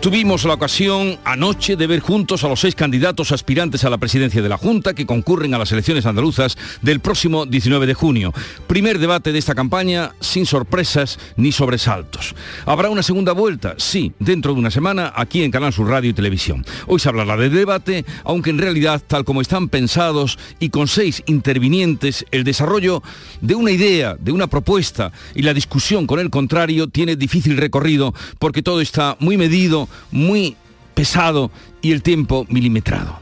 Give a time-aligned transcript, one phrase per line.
[0.00, 4.40] Tuvimos la ocasión anoche de ver juntos a los seis candidatos aspirantes a la presidencia
[4.40, 8.32] de la Junta que concurren a las elecciones andaluzas del próximo 19 de junio.
[8.68, 12.36] Primer debate de esta campaña sin sorpresas ni sobresaltos.
[12.64, 13.74] ¿Habrá una segunda vuelta?
[13.76, 16.64] Sí, dentro de una semana aquí en Canal Sur Radio y Televisión.
[16.86, 21.24] Hoy se hablará de debate, aunque en realidad, tal como están pensados y con seis
[21.26, 23.02] intervinientes, el desarrollo
[23.40, 28.14] de una idea, de una propuesta y la discusión con el contrario tiene difícil recorrido
[28.38, 30.56] porque todo está muy medido muy
[30.94, 31.50] pesado
[31.82, 33.20] y el tiempo milimetrado.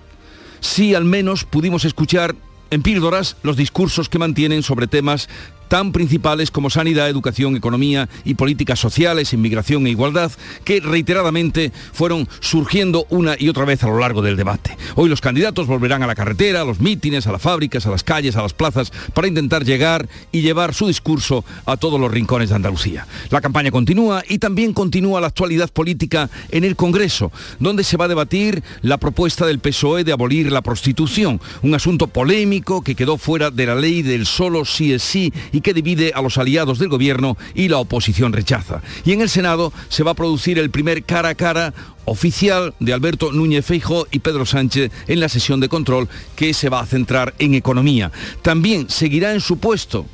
[0.60, 2.34] Sí, al menos pudimos escuchar
[2.70, 5.28] en píldoras los discursos que mantienen sobre temas
[5.68, 10.32] tan principales como sanidad, educación, economía y políticas sociales, inmigración e igualdad,
[10.64, 14.76] que reiteradamente fueron surgiendo una y otra vez a lo largo del debate.
[14.94, 18.04] Hoy los candidatos volverán a la carretera, a los mítines, a las fábricas, a las
[18.04, 22.50] calles, a las plazas, para intentar llegar y llevar su discurso a todos los rincones
[22.50, 23.06] de Andalucía.
[23.30, 28.06] La campaña continúa y también continúa la actualidad política en el Congreso, donde se va
[28.06, 33.18] a debatir la propuesta del PSOE de abolir la prostitución, un asunto polémico que quedó
[33.18, 36.78] fuera de la ley del solo sí es sí y que divide a los aliados
[36.78, 38.82] del gobierno y la oposición rechaza.
[39.06, 41.72] Y en el Senado se va a producir el primer cara a cara
[42.04, 46.68] oficial de Alberto Núñez Feijo y Pedro Sánchez en la sesión de control que se
[46.68, 48.12] va a centrar en economía.
[48.42, 50.04] También seguirá en su puesto,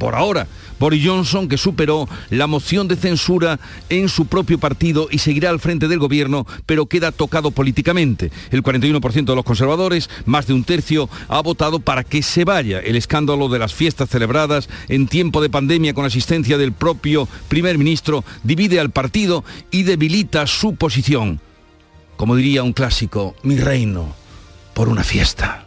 [0.00, 0.48] por ahora,
[0.80, 5.60] Boris Johnson, que superó la moción de censura en su propio partido y seguirá al
[5.60, 8.32] frente del gobierno, pero queda tocado políticamente.
[8.50, 12.80] El 41% de los conservadores, más de un tercio, ha votado para que se vaya.
[12.80, 17.76] El escándalo de las fiestas celebradas en tiempo de pandemia con asistencia del propio primer
[17.76, 21.40] ministro divide al partido y debilita su posición.
[22.16, 24.14] Como diría un clásico, mi reino
[24.72, 25.66] por una fiesta.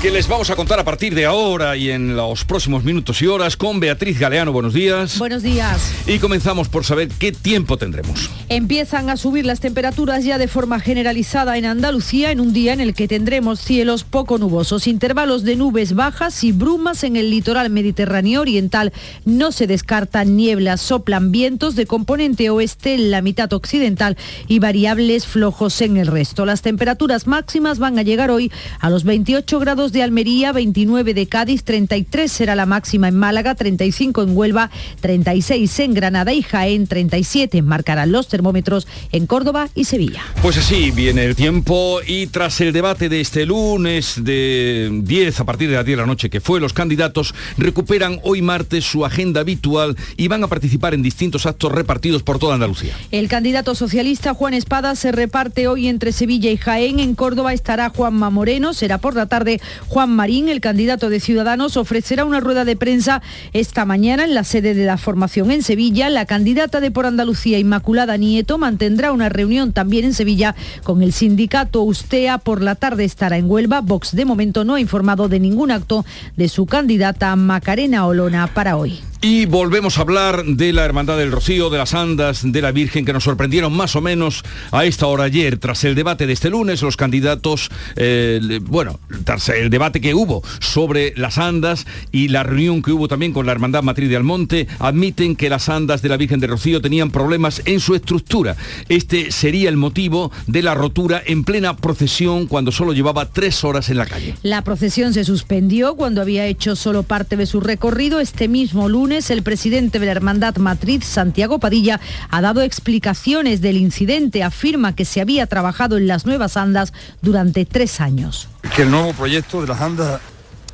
[0.00, 3.26] que les vamos a contar a partir de ahora y en los próximos minutos y
[3.26, 4.52] horas con Beatriz Galeano.
[4.52, 5.18] Buenos días.
[5.18, 5.92] Buenos días.
[6.06, 8.30] Y comenzamos por saber qué tiempo tendremos.
[8.48, 12.80] Empiezan a subir las temperaturas ya de forma generalizada en Andalucía en un día en
[12.80, 17.68] el que tendremos cielos poco nubosos, intervalos de nubes bajas y brumas en el litoral
[17.68, 18.92] mediterráneo oriental.
[19.24, 24.16] No se descartan nieblas, soplan vientos de componente oeste en la mitad occidental
[24.46, 26.46] y variables flojos en el resto.
[26.46, 31.26] Las temperaturas máximas van a llegar hoy a los 28 grados de Almería, 29 de
[31.26, 36.86] Cádiz, 33 será la máxima en Málaga, 35 en Huelva, 36 en Granada y Jaén,
[36.86, 40.22] 37 marcarán los termómetros en Córdoba y Sevilla.
[40.42, 45.44] Pues así viene el tiempo y tras el debate de este lunes de 10 a
[45.44, 49.04] partir de las 10 de la noche que fue, los candidatos recuperan hoy martes su
[49.04, 52.96] agenda habitual y van a participar en distintos actos repartidos por toda Andalucía.
[53.10, 56.98] El candidato socialista Juan Espada se reparte hoy entre Sevilla y Jaén.
[57.00, 61.76] En Córdoba estará Juanma Moreno, será por la tarde Juan Marín, el candidato de Ciudadanos,
[61.76, 63.22] ofrecerá una rueda de prensa
[63.52, 66.10] esta mañana en la sede de la formación en Sevilla.
[66.10, 71.12] La candidata de Por Andalucía, Inmaculada Nieto, mantendrá una reunión también en Sevilla con el
[71.12, 72.38] sindicato Ustea.
[72.38, 73.80] Por la tarde estará en Huelva.
[73.80, 76.04] Vox de momento no ha informado de ningún acto
[76.36, 79.07] de su candidata Macarena Olona para hoy.
[79.20, 83.04] Y volvemos a hablar de la Hermandad del Rocío, de las Andas, de la Virgen,
[83.04, 85.58] que nos sorprendieron más o menos a esta hora ayer.
[85.58, 90.44] Tras el debate de este lunes, los candidatos, eh, bueno, tras el debate que hubo
[90.60, 94.68] sobre las Andas y la reunión que hubo también con la Hermandad Matriz de Almonte,
[94.78, 98.54] admiten que las Andas de la Virgen del Rocío tenían problemas en su estructura.
[98.88, 103.90] Este sería el motivo de la rotura en plena procesión cuando solo llevaba tres horas
[103.90, 104.36] en la calle.
[104.44, 109.07] La procesión se suspendió cuando había hecho solo parte de su recorrido este mismo lunes
[109.10, 111.98] el presidente de la Hermandad Matriz, Santiago Padilla,
[112.30, 114.42] ha dado explicaciones del incidente.
[114.42, 118.48] Afirma que se había trabajado en las nuevas andas durante tres años.
[118.76, 120.20] Que el nuevo proyecto de las andas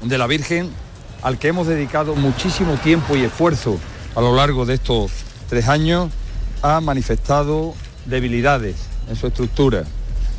[0.02, 0.68] de la Virgen,
[1.22, 3.78] al que hemos dedicado muchísimo tiempo y esfuerzo
[4.16, 5.12] a lo largo de estos
[5.48, 6.10] tres años,
[6.62, 8.74] ha manifestado debilidades
[9.08, 9.84] en su estructura.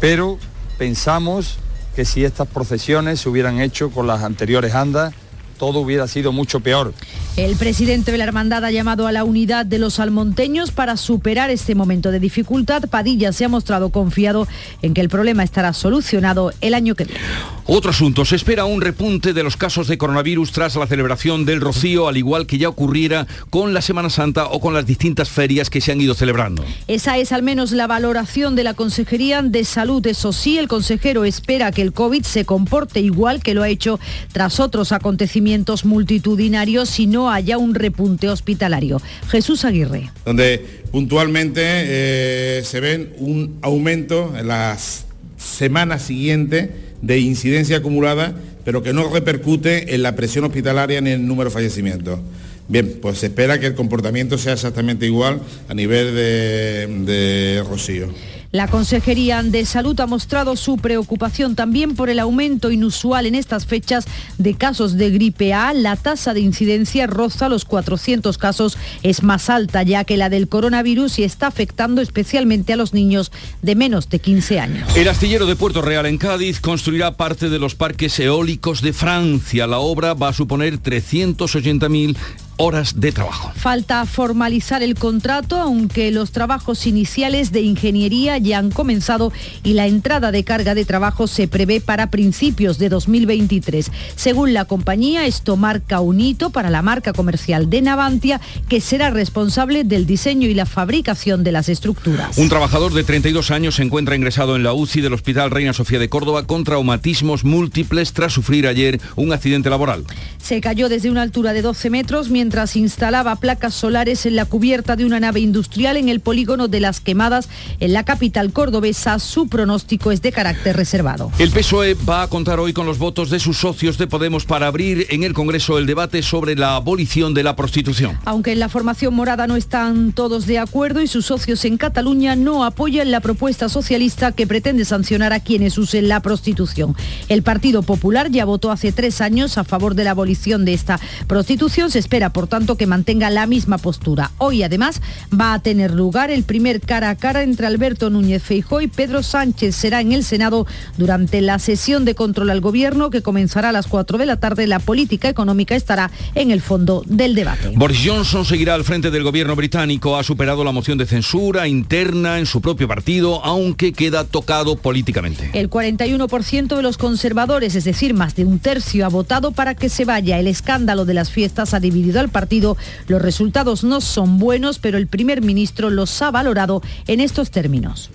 [0.01, 0.37] Pero
[0.77, 1.57] pensamos
[1.95, 5.13] que si estas procesiones se hubieran hecho con las anteriores andas,
[5.57, 6.93] todo hubiera sido mucho peor.
[7.37, 11.49] El presidente de la hermandad ha llamado a la unidad de los almonteños para superar
[11.49, 12.83] este momento de dificultad.
[12.89, 14.47] Padilla se ha mostrado confiado
[14.81, 17.19] en que el problema estará solucionado el año que viene.
[17.65, 21.61] Otro asunto, se espera un repunte de los casos de coronavirus tras la celebración del
[21.61, 25.69] Rocío, al igual que ya ocurriera con la Semana Santa o con las distintas ferias
[25.69, 26.63] que se han ido celebrando.
[26.87, 30.05] Esa es al menos la valoración de la Consejería de Salud.
[30.07, 33.99] Eso sí, el consejero espera que el COVID se comporte igual que lo ha hecho
[34.31, 35.44] tras otros acontecimientos
[35.85, 39.01] multitudinarios si no haya un repunte hospitalario.
[39.29, 40.09] Jesús Aguirre.
[40.25, 45.05] Donde puntualmente eh, se ven un aumento en las
[45.37, 46.69] semanas siguientes
[47.01, 48.33] de incidencia acumulada,
[48.63, 52.19] pero que no repercute en la presión hospitalaria ni en el número de fallecimientos.
[52.67, 55.39] Bien, pues se espera que el comportamiento sea exactamente igual
[55.69, 58.07] a nivel de, de Rocío.
[58.55, 63.65] La Consejería de Salud ha mostrado su preocupación también por el aumento inusual en estas
[63.65, 64.05] fechas
[64.37, 65.73] de casos de gripe A.
[65.73, 70.47] La tasa de incidencia roza los 400 casos, es más alta ya que la del
[70.47, 74.95] coronavirus y está afectando especialmente a los niños de menos de 15 años.
[74.95, 79.67] El astillero de Puerto Real en Cádiz construirá parte de los parques eólicos de Francia.
[79.67, 82.15] La obra va a suponer 380.000
[82.57, 83.51] horas de trabajo.
[83.55, 89.31] Falta formalizar el contrato, aunque los trabajos iniciales de ingeniería ya han comenzado
[89.63, 93.91] y la entrada de carga de trabajo se prevé para principios de 2023.
[94.15, 99.09] Según la compañía, esto marca un hito para la marca comercial de Navantia, que será
[99.09, 102.37] responsable del diseño y la fabricación de las estructuras.
[102.37, 105.99] Un trabajador de 32 años se encuentra ingresado en la UCI del Hospital Reina Sofía
[105.99, 110.05] de Córdoba con traumatismos múltiples tras sufrir ayer un accidente laboral.
[110.41, 112.44] Se cayó desde una altura de 12 metros mientras
[112.75, 116.99] instalaba placas solares en la cubierta de una nave industrial en el polígono de Las
[116.99, 117.49] Quemadas
[117.79, 119.19] en la capital cordobesa.
[119.19, 121.31] Su pronóstico es de carácter reservado.
[121.39, 124.67] El PSOE va a contar hoy con los votos de sus socios de Podemos para
[124.67, 128.17] abrir en el Congreso el debate sobre la abolición de la prostitución.
[128.25, 132.35] Aunque en la formación morada no están todos de acuerdo y sus socios en Cataluña
[132.35, 136.95] no apoyan la propuesta socialista que pretende sancionar a quienes usen la prostitución.
[137.29, 140.99] El Partido Popular ya votó hace tres años a favor de la abolición de esta
[141.27, 141.91] prostitución.
[141.91, 144.31] Se espera, por tanto, que mantenga la misma postura.
[144.39, 145.01] Hoy, además,
[145.33, 149.23] va a tener lugar el primer cara a cara entre Alberto Núñez Feijó y Pedro
[149.23, 149.73] Sánchez.
[149.73, 150.67] Será en el Senado
[150.97, 154.67] durante la sesión de control al Gobierno que comenzará a las 4 de la tarde.
[154.67, 157.71] La política económica estará en el fondo del debate.
[157.73, 160.17] Boris Johnson seguirá al frente del Gobierno británico.
[160.17, 165.51] Ha superado la moción de censura interna en su propio partido, aunque queda tocado políticamente.
[165.53, 169.87] El 41% de los conservadores, es decir, más de un tercio, ha votado para que
[169.87, 172.77] se vaya el escándalo de las fiestas ha dividido al partido.
[173.07, 178.09] Los resultados no son buenos, pero el primer ministro los ha valorado en estos términos.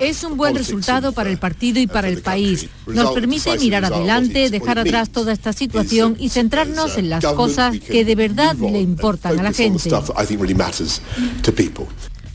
[0.00, 2.68] Es un buen resultado para el partido y para el país.
[2.86, 8.04] Nos permite mirar adelante, dejar atrás toda esta situación y centrarnos en las cosas que
[8.04, 9.90] de verdad le importan a la gente.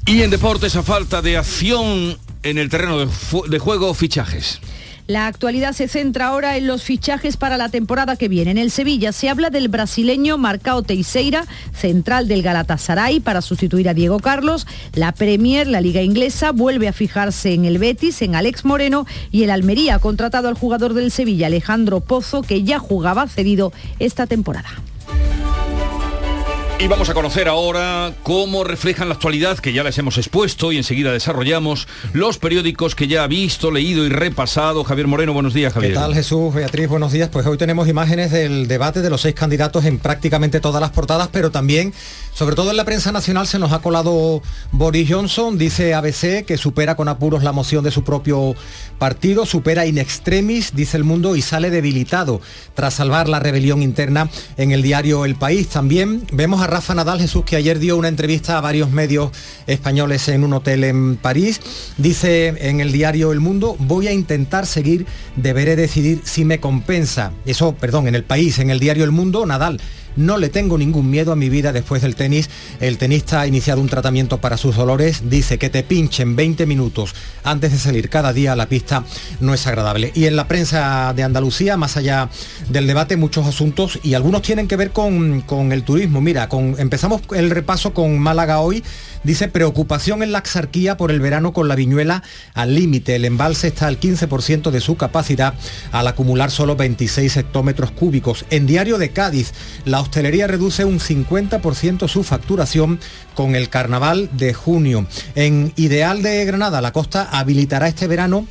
[0.06, 3.08] Y en deportes, a falta de acción en el terreno de,
[3.48, 4.60] de juego, fichajes.
[5.06, 8.52] La actualidad se centra ahora en los fichajes para la temporada que viene.
[8.52, 13.94] En el Sevilla se habla del brasileño Marcao Teixeira, central del Galatasaray, para sustituir a
[13.94, 14.66] Diego Carlos.
[14.94, 19.44] La Premier, la Liga Inglesa, vuelve a fijarse en el Betis, en Alex Moreno y
[19.44, 24.26] el Almería ha contratado al jugador del Sevilla, Alejandro Pozo, que ya jugaba cedido esta
[24.26, 24.70] temporada.
[26.80, 30.78] Y vamos a conocer ahora cómo reflejan la actualidad que ya les hemos expuesto y
[30.78, 34.84] enseguida desarrollamos los periódicos que ya ha visto, leído y repasado.
[34.84, 35.94] Javier Moreno, buenos días, Javier.
[35.94, 36.54] ¿Qué tal, Jesús?
[36.54, 37.30] Beatriz, buenos días.
[37.30, 41.30] Pues hoy tenemos imágenes del debate de los seis candidatos en prácticamente todas las portadas,
[41.32, 41.94] pero también,
[42.34, 44.42] sobre todo en la prensa nacional, se nos ha colado
[44.74, 45.58] Boris Johnson.
[45.58, 48.56] Dice ABC que supera con apuros la moción de su propio
[49.04, 52.40] partido, supera in extremis, dice el mundo, y sale debilitado
[52.74, 55.68] tras salvar la rebelión interna en el diario El País.
[55.68, 59.32] También vemos a Rafa Nadal Jesús, que ayer dio una entrevista a varios medios
[59.68, 61.60] españoles en un hotel en París.
[61.98, 65.06] Dice en el diario El Mundo, voy a intentar seguir,
[65.36, 67.34] deberé decidir si me compensa.
[67.46, 69.82] Eso, perdón, en el país, en el diario El Mundo, Nadal
[70.16, 72.50] no le tengo ningún miedo a mi vida después del tenis.
[72.80, 75.30] El tenista ha iniciado un tratamiento para sus dolores.
[75.30, 79.04] Dice que te pinchen 20 minutos antes de salir cada día a la pista
[79.40, 80.12] no es agradable.
[80.16, 82.30] Y en la prensa de Andalucía, más allá
[82.70, 86.22] del debate, muchos asuntos y algunos tienen que ver con, con el turismo.
[86.22, 88.84] Mira, empezamos el repaso con Málaga hoy.
[89.24, 93.16] Dice preocupación en la Axarquía por el verano con la viñuela al límite.
[93.16, 95.54] El embalse está al 15% de su capacidad
[95.92, 98.46] al acumular solo 26 hectómetros cúbicos.
[98.50, 99.54] En Diario de Cádiz,
[99.86, 103.00] la hostelería reduce un 50% su facturación
[103.34, 105.08] con el carnaval de junio.
[105.36, 108.48] En Ideal de Granada, la costa habilitará este verano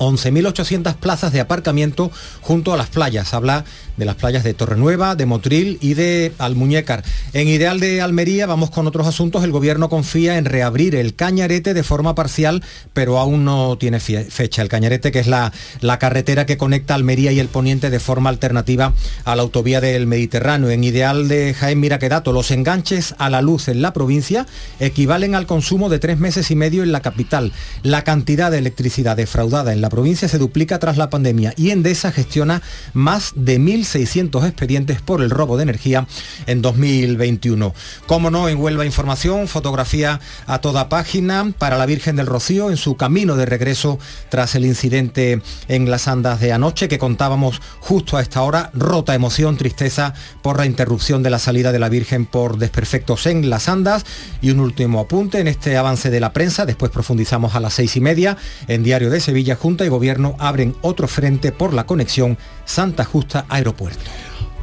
[0.00, 3.34] 11.800 plazas de aparcamiento junto a las playas.
[3.34, 3.64] Habla
[4.00, 7.04] de las playas de Torrenueva, de Motril y de Almuñécar.
[7.34, 9.44] En Ideal de Almería vamos con otros asuntos.
[9.44, 12.64] El gobierno confía en reabrir el Cañarete de forma parcial,
[12.94, 14.62] pero aún no tiene fecha.
[14.62, 18.30] El Cañarete, que es la, la carretera que conecta Almería y el Poniente de forma
[18.30, 20.70] alternativa a la autovía del Mediterráneo.
[20.70, 24.46] En Ideal de Jaén Miraquedato, los enganches a la luz en la provincia
[24.80, 27.52] equivalen al consumo de tres meses y medio en la capital.
[27.82, 32.12] La cantidad de electricidad defraudada en la provincia se duplica tras la pandemia y Endesa
[32.12, 32.62] gestiona
[32.94, 33.58] más de
[33.94, 36.06] 1.600 expedientes por el robo de energía
[36.46, 37.74] en 2021.
[38.06, 42.76] Como no, en Huelva Información, fotografía a toda página para la Virgen del Rocío en
[42.76, 48.16] su camino de regreso tras el incidente en las andas de anoche que contábamos justo
[48.16, 48.70] a esta hora.
[48.74, 53.50] Rota emoción, tristeza por la interrupción de la salida de la Virgen por desperfectos en
[53.50, 54.04] las andas.
[54.40, 57.96] Y un último apunte en este avance de la prensa, después profundizamos a las seis
[57.96, 58.36] y media.
[58.68, 63.46] En Diario de Sevilla, Junta y Gobierno abren otro frente por la conexión Santa Justa
[63.48, 63.69] Aeropuerto.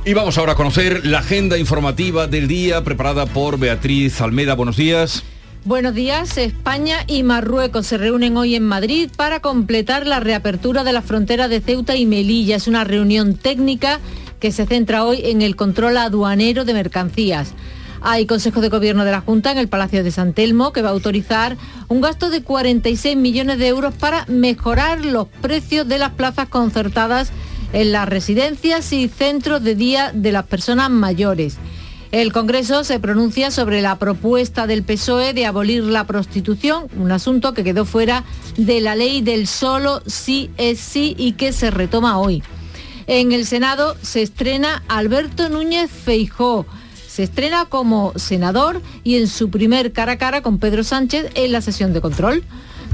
[0.05, 4.53] Y vamos ahora a conocer la agenda informativa del día preparada por Beatriz Almeda.
[4.53, 5.23] Buenos días.
[5.65, 6.37] Buenos días.
[6.37, 11.49] España y Marruecos se reúnen hoy en Madrid para completar la reapertura de la frontera
[11.49, 12.55] de Ceuta y Melilla.
[12.55, 13.99] Es una reunión técnica
[14.39, 17.53] que se centra hoy en el control aduanero de mercancías.
[18.01, 20.89] Hay Consejo de Gobierno de la Junta en el Palacio de San Telmo que va
[20.89, 21.57] a autorizar
[21.89, 27.31] un gasto de 46 millones de euros para mejorar los precios de las plazas concertadas
[27.73, 31.57] en las residencias y centros de día de las personas mayores.
[32.11, 37.53] El Congreso se pronuncia sobre la propuesta del PSOE de abolir la prostitución, un asunto
[37.53, 38.23] que quedó fuera
[38.55, 42.43] de la ley del solo sí es sí y que se retoma hoy.
[43.07, 46.65] En el Senado se estrena Alberto Núñez Feijó.
[47.07, 51.51] Se estrena como senador y en su primer cara a cara con Pedro Sánchez en
[51.51, 52.43] la sesión de control.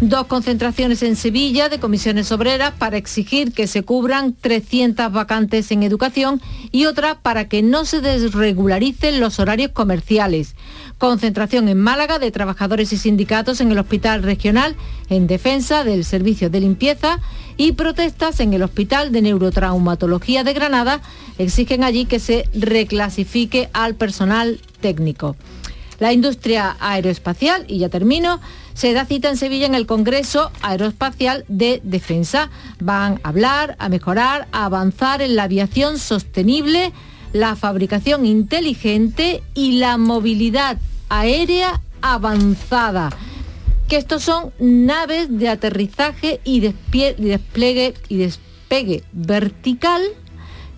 [0.06, 5.82] Dos concentraciones en Sevilla de comisiones obreras para exigir que se cubran 300 vacantes en
[5.82, 6.42] educación
[6.74, 10.58] y otra para que no se desregularicen los horarios comerciales.
[10.98, 14.76] Concentración en Málaga de trabajadores y sindicatos en el Hospital Regional
[15.08, 17.22] en defensa del servicio de limpieza
[17.56, 21.00] y protestas en el Hospital de Neurotraumatología de Granada
[21.38, 25.38] exigen allí que se reclasifique al personal técnico.
[26.00, 28.40] La industria aeroespacial, y ya termino,
[28.74, 32.50] se da cita en Sevilla en el Congreso Aeroespacial de Defensa.
[32.80, 36.92] Van a hablar, a mejorar, a avanzar en la aviación sostenible,
[37.34, 40.78] la fabricación inteligente y la movilidad
[41.10, 43.10] aérea avanzada.
[43.88, 50.02] Que estos son naves de aterrizaje y, despliegue y despegue vertical,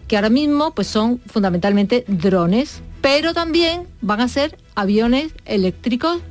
[0.07, 6.21] que ahora mismo pues son fundamentalmente drones, pero también van a ser aviones eléctricos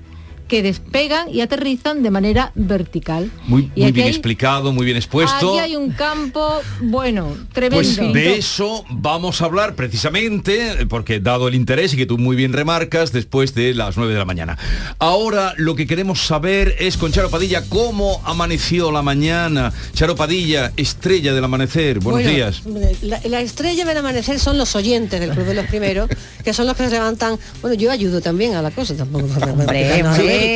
[0.54, 3.28] que despegan y aterrizan de manera vertical.
[3.48, 5.50] Muy, bien explicado, muy bien expuesto.
[5.50, 7.76] Aquí hay un campo, bueno, tremendo.
[7.76, 12.36] Pues de eso vamos a hablar precisamente, porque dado el interés y que tú muy
[12.36, 14.56] bien remarcas, después de las 9 de la mañana.
[15.00, 19.72] Ahora lo que queremos saber es con Charo Padilla cómo amaneció la mañana.
[19.94, 21.98] Charo Padilla, estrella del amanecer.
[21.98, 22.62] Buenos días.
[23.02, 26.08] La, estrella del amanecer son los oyentes del Club de los Primeros,
[26.44, 27.40] que son los que se levantan.
[27.60, 29.26] Bueno, yo ayudo también a la cosa, tampoco.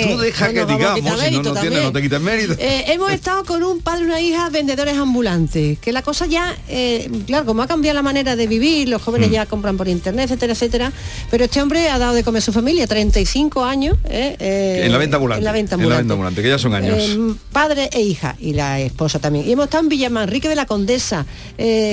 [0.06, 2.54] Tú deja que digamos, no, te quites mérito.
[2.58, 6.56] Eh, hemos estado con un padre y una hija vendedores ambulantes, que la cosa ya,
[6.68, 9.32] eh, claro, como ha cambiado la manera de vivir, los jóvenes mm.
[9.32, 10.92] ya compran por internet, etcétera, etcétera,
[11.30, 13.96] pero este hombre ha dado de comer a su familia, 35 años.
[14.08, 15.40] Eh, en la venta ambulante.
[15.40, 16.42] En la venta ambulante.
[16.42, 17.18] que ya son años.
[17.52, 19.46] padre e hija, y la esposa también.
[19.46, 21.26] Y hemos estado en Villamanrique de la Condesa,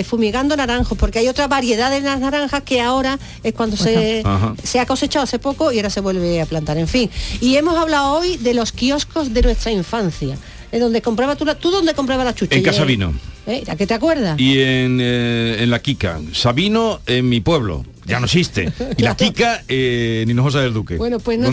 [0.05, 4.23] fumigando naranjos, porque hay otra variedad de las naranjas que ahora es cuando se,
[4.63, 6.77] se ha cosechado hace poco y ahora se vuelve a plantar.
[6.77, 7.09] En fin.
[7.41, 10.38] Y hemos hablado hoy de los kioscos de nuestra infancia.
[10.72, 12.55] En donde compraba tú, ¿tú dónde compraba la chucha?
[12.55, 13.13] En Casa Vino.
[13.48, 13.63] ¿Eh?
[13.67, 14.39] ¿A qué te acuerdas?
[14.39, 16.20] Y en, eh, en La Quica.
[16.34, 18.71] Sabino en mi pueblo ya no existe.
[18.97, 20.97] Y la Kika eh, ni Hinojosa del Duque.
[20.97, 21.51] Bueno, pues no.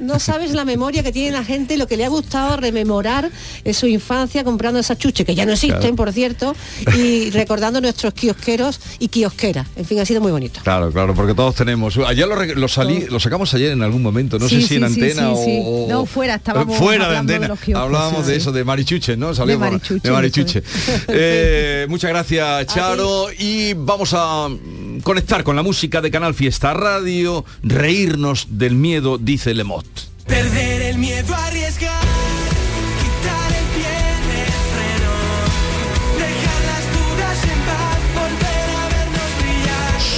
[0.00, 3.30] No, sabes la memoria que tiene la gente, lo que le ha gustado rememorar
[3.64, 6.54] en su infancia comprando esas chuches, que ya no existen, por cierto,
[6.96, 9.66] y recordando nuestros kiosqueros y kiosqueras.
[9.76, 10.60] En fin, ha sido muy bonito.
[10.62, 11.96] Claro, claro, porque todos tenemos.
[11.98, 15.86] Ayer lo, salí, lo sacamos ayer en algún momento, no sé si en antena o,
[15.88, 17.54] No, fuera, estábamos fuera de antena.
[17.74, 19.34] Hablábamos de eso, de Marichuche, ¿no?
[19.34, 20.62] Salimos de Marichuche.
[21.08, 23.26] Eh, muchas gracias, Charo.
[23.38, 24.48] Y vamos a
[25.02, 29.86] conectar con la música de Canal Fiesta Radio, reírnos del miedo, dice Lemot.
[30.26, 32.02] Perder el miedo arriesgar.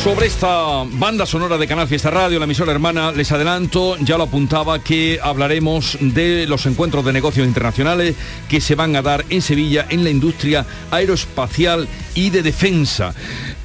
[0.05, 4.25] Sobre esta banda sonora de Canal Fiesta Radio, la emisora hermana, les adelanto, ya lo
[4.25, 8.15] apuntaba, que hablaremos de los encuentros de negocios internacionales
[8.47, 13.15] que se van a dar en Sevilla en la industria aeroespacial y de defensa.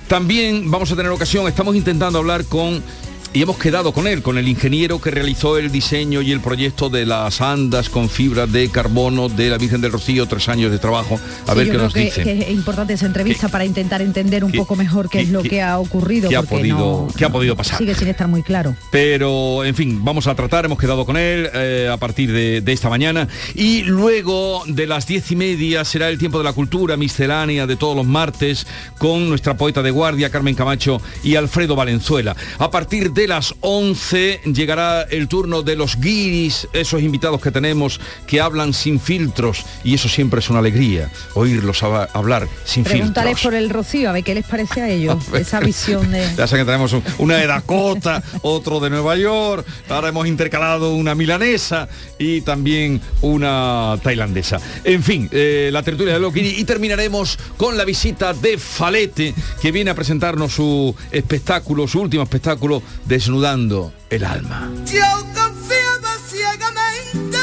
[0.09, 2.83] También vamos a tener ocasión, estamos intentando hablar con
[3.31, 6.89] y hemos quedado con él, con el ingeniero que realizó el diseño y el proyecto
[6.89, 10.79] de las andas con fibra de carbono de la Virgen del Rocío, tres años de
[10.79, 11.19] trabajo.
[11.45, 12.23] A ver qué nos dice.
[12.23, 15.61] Que es importante esa entrevista para intentar entender un poco mejor qué es lo que
[15.61, 16.29] ha ocurrido.
[16.29, 17.77] Qué ha, podido, qué ha podido pasar.
[17.77, 18.75] Sigue sin estar muy claro.
[18.89, 22.73] Pero, en fin, vamos a tratar, hemos quedado con él eh, a partir de, de,
[22.73, 23.27] esta mañana.
[23.53, 27.75] Y luego de las diez y media será el tiempo de la cultura miscelánea de
[27.75, 28.65] todos los martes
[28.97, 32.35] con nuestra poeta de guardia, Carmen Camacho y Alfredo Valenzuela.
[32.57, 37.51] A partir de de las 11 llegará el turno de los guiris, esos invitados que
[37.51, 43.31] tenemos que hablan sin filtros y eso siempre es una alegría, oírlos hablar sin Preguntaré
[43.31, 43.43] filtros.
[43.43, 46.29] por el Rocío, a ver qué les parece a ellos, esa visión de...
[46.37, 51.13] Ya sé que tenemos una de Dakota, otro de Nueva York, ahora hemos intercalado una
[51.13, 54.61] milanesa y también una tailandesa.
[54.85, 59.33] En fin, eh, la tertulia de los guiris y terminaremos con la visita de Falete,
[59.61, 64.69] que viene a presentarnos su espectáculo, su último espectáculo desnudando el alma.
[64.85, 65.01] Yo
[65.33, 67.39] confiaba ciegamente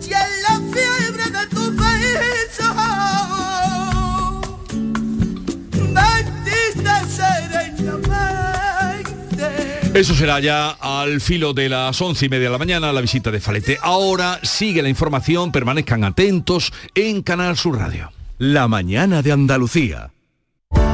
[0.00, 2.74] y en la fiebre de tu beso.
[9.94, 13.30] Eso será ya al filo de las once y media de la mañana la visita
[13.30, 13.78] de Falete.
[13.82, 18.12] Ahora sigue la información, permanezcan atentos en Canal Sur Radio.
[18.38, 20.10] La mañana de Andalucía.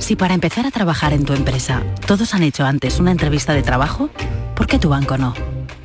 [0.00, 3.62] Si para empezar a trabajar en tu empresa todos han hecho antes una entrevista de
[3.62, 4.10] trabajo,
[4.56, 5.34] ¿por qué tu banco no?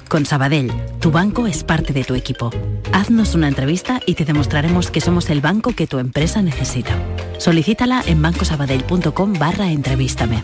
[0.09, 2.49] Con Sabadell, tu banco es parte de tu equipo.
[2.93, 6.93] Haznos una entrevista y te demostraremos que somos el banco que tu empresa necesita.
[7.37, 10.43] Solicítala en bancosabadell.com barra entrevístame.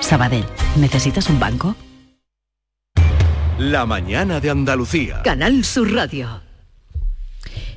[0.00, 0.44] Sabadell,
[0.76, 1.76] ¿necesitas un banco?
[3.58, 5.22] La mañana de Andalucía.
[5.22, 6.45] Canal Sur Radio.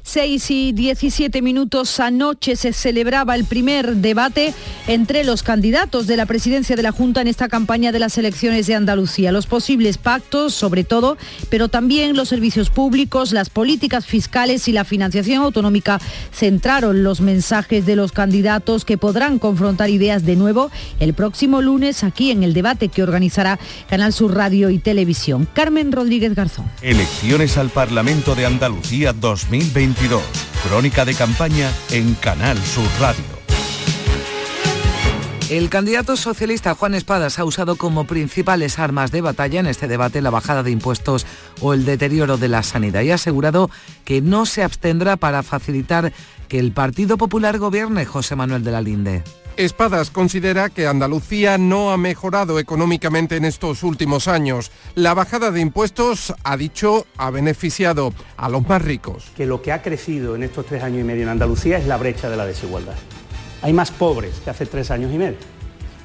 [0.09, 4.55] 6 y 17 minutos anoche se celebraba el primer debate
[4.87, 8.65] entre los candidatos de la presidencia de la Junta en esta campaña de las elecciones
[8.65, 9.31] de Andalucía.
[9.31, 11.15] Los posibles pactos, sobre todo,
[11.51, 16.01] pero también los servicios públicos, las políticas fiscales y la financiación autonómica
[16.33, 22.03] centraron los mensajes de los candidatos que podrán confrontar ideas de nuevo el próximo lunes
[22.03, 25.47] aquí en el debate que organizará Canal Sur Radio y Televisión.
[25.53, 26.65] Carmen Rodríguez Garzón.
[26.81, 29.98] Elecciones al Parlamento de Andalucía 2020
[30.63, 33.25] Crónica de campaña en Canal Sur Radio.
[35.49, 40.21] El candidato socialista Juan Espadas ha usado como principales armas de batalla en este debate
[40.21, 41.25] la bajada de impuestos
[41.59, 43.69] o el deterioro de la sanidad y ha asegurado
[44.05, 46.13] que no se abstendrá para facilitar
[46.47, 49.23] que el Partido Popular gobierne José Manuel de la Linde.
[49.59, 54.71] Espadas considera que Andalucía no ha mejorado económicamente en estos últimos años.
[54.95, 59.25] La bajada de impuestos, ha dicho, ha beneficiado a los más ricos.
[59.35, 61.97] Que lo que ha crecido en estos tres años y medio en Andalucía es la
[61.97, 62.95] brecha de la desigualdad.
[63.61, 65.39] Hay más pobres que hace tres años y medio.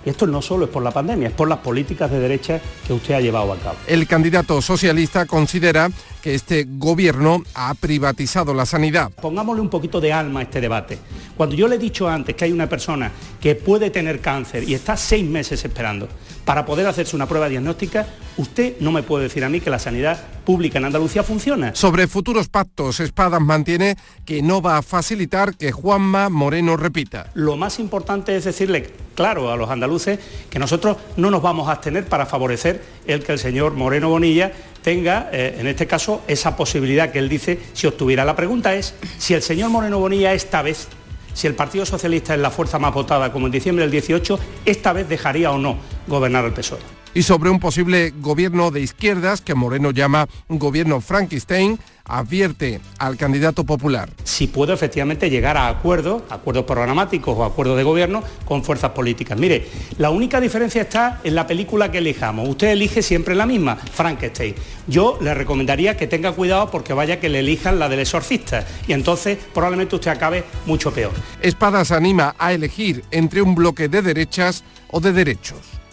[0.04, 2.92] Y esto no solo es por la pandemia, es por las políticas de derecha que
[2.92, 3.76] usted ha llevado a cabo.
[3.86, 5.90] El candidato socialista considera
[6.24, 9.10] que este gobierno ha privatizado la sanidad.
[9.20, 10.98] Pongámosle un poquito de alma a este debate.
[11.36, 14.72] Cuando yo le he dicho antes que hay una persona que puede tener cáncer y
[14.72, 16.08] está seis meses esperando
[16.46, 18.06] para poder hacerse una prueba diagnóstica,
[18.38, 21.74] usted no me puede decir a mí que la sanidad pública en Andalucía funciona.
[21.74, 27.30] Sobre futuros pactos, Espadas mantiene que no va a facilitar que Juanma Moreno repita.
[27.34, 30.18] Lo más importante es decirle claro a los andaluces
[30.50, 34.52] que nosotros no nos vamos a abstener para favorecer el que el señor Moreno Bonilla
[34.84, 38.24] tenga, eh, en este caso, esa posibilidad que él dice si obtuviera.
[38.24, 40.88] La pregunta es si el señor Moreno Bonilla esta vez
[41.32, 44.92] si el Partido Socialista es la fuerza más votada como en diciembre del 18, esta
[44.92, 47.03] vez dejaría o no gobernar el PSOE.
[47.14, 53.16] Y sobre un posible gobierno de izquierdas que Moreno llama un gobierno Frankenstein, advierte al
[53.16, 54.10] candidato popular.
[54.24, 59.38] Si puedo efectivamente llegar a acuerdos, acuerdos programáticos o acuerdos de gobierno con fuerzas políticas.
[59.38, 62.48] Mire, la única diferencia está en la película que elijamos.
[62.48, 64.54] Usted elige siempre la misma, Frankenstein.
[64.86, 68.92] Yo le recomendaría que tenga cuidado porque vaya que le elijan la del exorcista y
[68.92, 71.12] entonces probablemente usted acabe mucho peor.
[71.40, 75.83] Espadas anima a elegir entre un bloque de derechas o de derechos.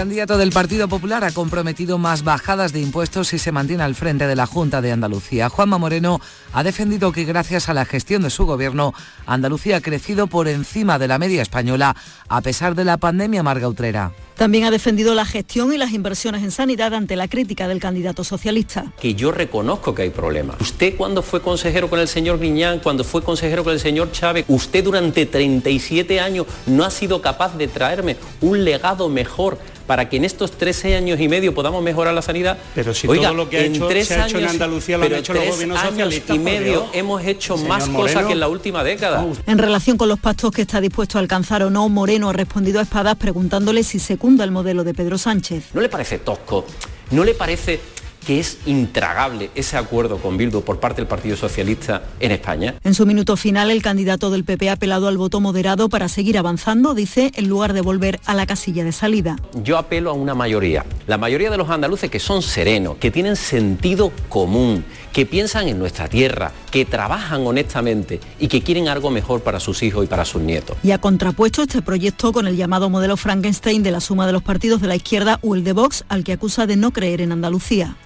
[0.00, 3.94] El candidato del Partido Popular ha comprometido más bajadas de impuestos si se mantiene al
[3.94, 5.50] frente de la Junta de Andalucía.
[5.50, 6.22] Juanma Moreno
[6.54, 8.94] ha defendido que gracias a la gestión de su gobierno,
[9.26, 11.94] Andalucía ha crecido por encima de la media española
[12.30, 14.12] a pesar de la pandemia margautrera.
[14.40, 18.24] También ha defendido la gestión y las inversiones en sanidad ante la crítica del candidato
[18.24, 18.90] socialista.
[18.98, 20.58] Que yo reconozco que hay problemas.
[20.62, 24.46] Usted cuando fue consejero con el señor Griñán, cuando fue consejero con el señor Chávez,
[24.48, 29.58] usted durante 37 años no ha sido capaz de traerme un legado mejor
[29.90, 32.56] para que en estos 13 años y medio podamos mejorar la sanidad.
[32.76, 34.96] Pero si Oiga, todo lo que ha en hecho, tres se ha hecho en Andalucía
[34.96, 36.84] lo han pero hecho los tres gobiernos años socialistas, y medio Dios.
[36.92, 38.06] hemos hecho Señor más Moreno.
[38.06, 39.26] cosas que en la última década.
[39.48, 42.78] En relación con los pactos que está dispuesto a alcanzar o no, Moreno ha respondido
[42.78, 43.98] a Espadas preguntándole si
[44.38, 45.70] el modelo de Pedro Sánchez.
[45.74, 46.64] ¿No le parece tosco?
[47.10, 47.80] ¿No le parece
[48.26, 52.74] que es intragable ese acuerdo con Bildu por parte del Partido Socialista en España?
[52.84, 56.38] En su minuto final, el candidato del PP ha apelado al voto moderado para seguir
[56.38, 59.36] avanzando, dice, en lugar de volver a la casilla de salida.
[59.64, 63.36] Yo apelo a una mayoría, la mayoría de los andaluces que son serenos, que tienen
[63.36, 69.42] sentido común, que piensan en nuestra tierra, que trabajan honestamente y que quieren algo mejor
[69.42, 70.76] para sus hijos y para sus nietos.
[70.82, 74.42] Y ha contrapuesto este proyecto con el llamado modelo Frankenstein de la suma de los
[74.42, 77.32] partidos de la izquierda o el de Vox, al que acusa de no creer en
[77.32, 77.96] Andalucía.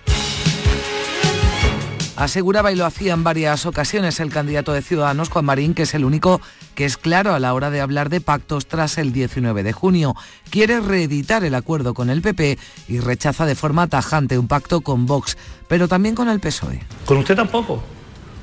[2.16, 5.94] Aseguraba y lo hacía en varias ocasiones el candidato de Ciudadanos, Juan Marín, que es
[5.94, 6.40] el único
[6.77, 10.14] que es claro a la hora de hablar de pactos tras el 19 de junio.
[10.48, 15.07] Quiere reeditar el acuerdo con el PP y rechaza de forma tajante un pacto con
[15.07, 16.83] Vox, pero también con el PSOE.
[17.05, 17.83] Con usted tampoco.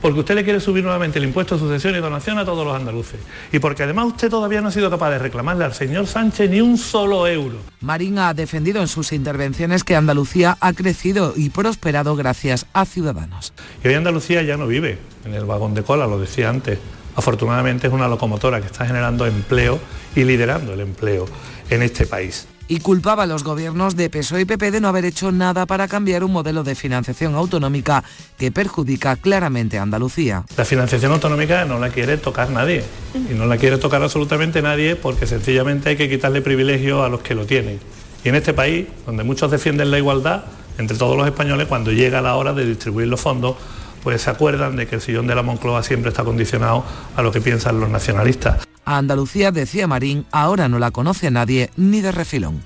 [0.01, 2.75] Porque usted le quiere subir nuevamente el impuesto de sucesión y donación a todos los
[2.75, 3.19] andaluces.
[3.51, 6.59] Y porque además usted todavía no ha sido capaz de reclamarle al señor Sánchez ni
[6.59, 7.57] un solo euro.
[7.81, 13.53] Marín ha defendido en sus intervenciones que Andalucía ha crecido y prosperado gracias a Ciudadanos.
[13.83, 16.79] Y hoy Andalucía ya no vive en el vagón de cola, lo decía antes.
[17.15, 19.79] Afortunadamente es una locomotora que está generando empleo
[20.15, 21.25] y liderando el empleo
[21.69, 22.47] en este país.
[22.71, 25.89] Y culpaba a los gobiernos de PSOE y PP de no haber hecho nada para
[25.89, 28.01] cambiar un modelo de financiación autonómica
[28.37, 30.45] que perjudica claramente a Andalucía.
[30.55, 32.85] La financiación autonómica no la quiere tocar nadie.
[33.13, 37.19] Y no la quiere tocar absolutamente nadie porque sencillamente hay que quitarle privilegio a los
[37.19, 37.77] que lo tienen.
[38.23, 40.45] Y en este país, donde muchos defienden la igualdad
[40.77, 43.57] entre todos los españoles, cuando llega la hora de distribuir los fondos,
[44.01, 46.85] pues se acuerdan de que el sillón de la Moncloa siempre está condicionado
[47.17, 48.65] a lo que piensan los nacionalistas.
[48.85, 52.63] A Andalucía, decía Marín, ahora no la conoce nadie ni de refilón.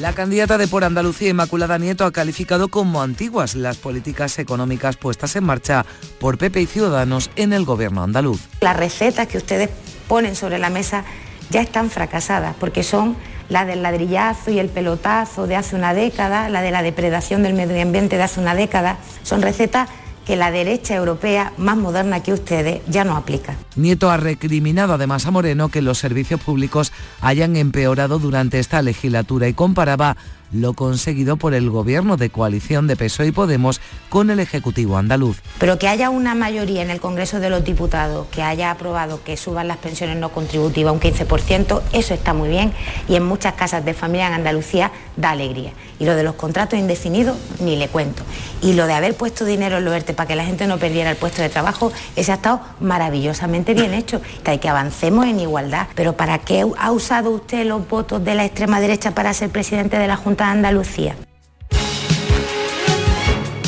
[0.00, 5.34] La candidata de Por Andalucía, Inmaculada Nieto, ha calificado como antiguas las políticas económicas puestas
[5.34, 5.84] en marcha
[6.20, 8.40] por PP y Ciudadanos en el gobierno andaluz.
[8.60, 9.70] Las recetas que ustedes
[10.06, 11.02] ponen sobre la mesa
[11.50, 13.16] ya están fracasadas porque son
[13.48, 17.54] la del ladrillazo y el pelotazo de hace una década, la de la depredación del
[17.54, 18.98] medio ambiente de hace una década.
[19.24, 19.88] Son recetas
[20.28, 23.56] que la derecha europea más moderna que ustedes ya no aplica.
[23.76, 29.48] Nieto ha recriminado además a Moreno que los servicios públicos hayan empeorado durante esta legislatura
[29.48, 30.18] y comparaba
[30.52, 35.40] lo conseguido por el gobierno de coalición de PSOE y Podemos con el Ejecutivo andaluz.
[35.58, 39.36] Pero que haya una mayoría en el Congreso de los Diputados que haya aprobado que
[39.36, 42.72] suban las pensiones no contributivas un 15%, eso está muy bien
[43.08, 45.72] y en muchas casas de familia en Andalucía da alegría.
[45.98, 48.22] Y lo de los contratos indefinidos, ni le cuento.
[48.62, 51.10] Y lo de haber puesto dinero en lo ERTE para que la gente no perdiera
[51.10, 54.20] el puesto de trabajo, ese ha estado maravillosamente bien hecho.
[54.44, 55.88] Hay que avancemos en igualdad.
[55.94, 59.98] Pero ¿para qué ha usado usted los votos de la extrema derecha para ser presidente
[59.98, 61.16] de la Junta Andalucía?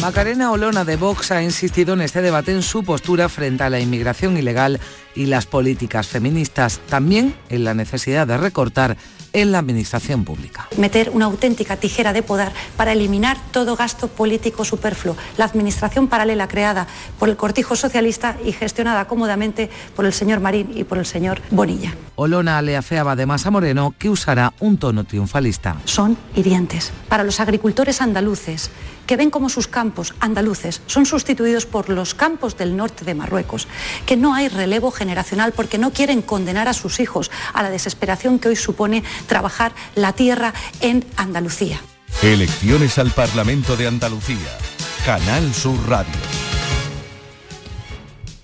[0.01, 3.81] Macarena Olona de Vox ha insistido en este debate en su postura frente a la
[3.81, 4.81] inmigración ilegal
[5.15, 8.97] y las políticas feministas, también en la necesidad de recortar
[9.33, 10.69] en la administración pública.
[10.77, 15.17] meter una auténtica tijera de poder para eliminar todo gasto político superfluo.
[15.37, 16.87] La administración paralela creada
[17.19, 21.41] por el cortijo socialista y gestionada cómodamente por el señor Marín y por el señor
[21.51, 21.95] Bonilla.
[22.17, 25.77] Olona le afeaba además a Moreno que usará un tono triunfalista.
[25.85, 26.93] Son hirientes.
[27.09, 28.71] Para los agricultores andaluces,
[29.11, 33.67] que ven como sus campos andaluces son sustituidos por los campos del norte de Marruecos,
[34.07, 38.39] que no hay relevo generacional porque no quieren condenar a sus hijos a la desesperación
[38.39, 41.81] que hoy supone trabajar la tierra en Andalucía.
[42.23, 44.57] Elecciones al Parlamento de Andalucía.
[45.05, 46.15] Canal Sur Radio.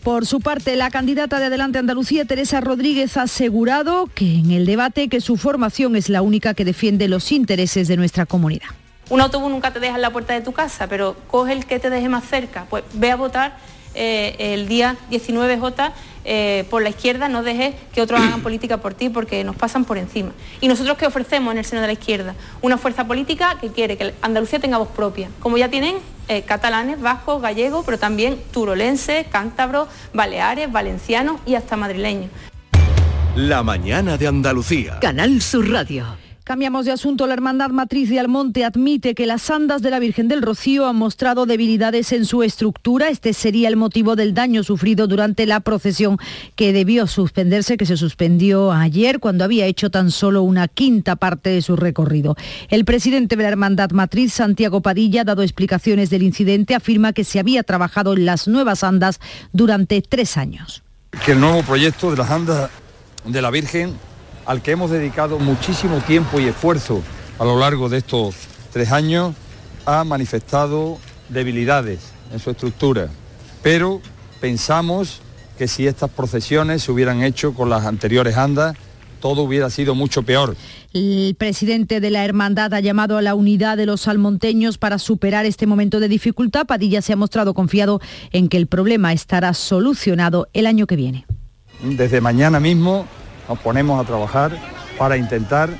[0.02, 4.66] Por su parte, la candidata de Adelante Andalucía, Teresa Rodríguez, ha asegurado que en el
[4.66, 8.70] debate que su formación es la única que defiende los intereses de nuestra comunidad.
[9.08, 11.78] Un autobús nunca te deja en la puerta de tu casa, pero coge el que
[11.78, 12.66] te deje más cerca.
[12.68, 13.56] Pues ve a votar
[13.94, 15.92] eh, el día 19J
[16.24, 19.84] eh, por la izquierda, no dejes que otros hagan política por ti porque nos pasan
[19.84, 20.32] por encima.
[20.60, 22.34] Y nosotros qué ofrecemos en el seno de la izquierda?
[22.62, 25.96] Una fuerza política que quiere que Andalucía tenga voz propia, como ya tienen
[26.28, 32.30] eh, catalanes, vascos, gallegos, pero también turolenses, cántabros, baleares, valencianos y hasta madrileños.
[33.36, 34.98] La mañana de Andalucía.
[35.00, 36.25] Canal Sur Radio.
[36.46, 37.26] Cambiamos de asunto.
[37.26, 40.94] La Hermandad Matriz de Almonte admite que las andas de la Virgen del Rocío han
[40.94, 43.08] mostrado debilidades en su estructura.
[43.08, 46.18] Este sería el motivo del daño sufrido durante la procesión
[46.54, 51.50] que debió suspenderse, que se suspendió ayer cuando había hecho tan solo una quinta parte
[51.50, 52.36] de su recorrido.
[52.68, 57.24] El presidente de la Hermandad Matriz, Santiago Padilla, ha dado explicaciones del incidente, afirma que
[57.24, 59.18] se había trabajado en las nuevas andas
[59.52, 60.84] durante tres años.
[61.24, 62.70] Que el nuevo proyecto de las andas
[63.24, 63.94] de la Virgen
[64.46, 67.02] al que hemos dedicado muchísimo tiempo y esfuerzo
[67.38, 68.34] a lo largo de estos
[68.72, 69.34] tres años,
[69.84, 72.00] ha manifestado debilidades
[72.32, 73.08] en su estructura.
[73.62, 74.00] Pero
[74.40, 75.20] pensamos
[75.58, 78.76] que si estas procesiones se hubieran hecho con las anteriores andas,
[79.20, 80.56] todo hubiera sido mucho peor.
[80.92, 85.46] El presidente de la hermandad ha llamado a la unidad de los salmonteños para superar
[85.46, 86.66] este momento de dificultad.
[86.66, 88.00] Padilla se ha mostrado confiado
[88.32, 91.26] en que el problema estará solucionado el año que viene.
[91.82, 93.06] Desde mañana mismo
[93.48, 94.56] nos ponemos a trabajar
[94.98, 95.70] para intentar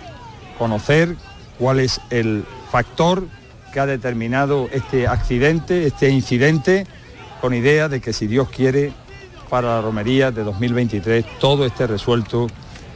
[0.59, 1.17] conocer
[1.59, 3.27] cuál es el factor
[3.73, 6.87] que ha determinado este accidente, este incidente,
[7.41, 8.93] con idea de que si Dios quiere,
[9.49, 12.49] para la romería de 2023 todo esté resuelto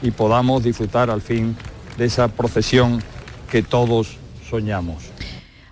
[0.02, 1.56] y podamos disfrutar al fin
[1.96, 3.02] de esa procesión
[3.50, 4.16] que todos
[4.48, 5.09] soñamos.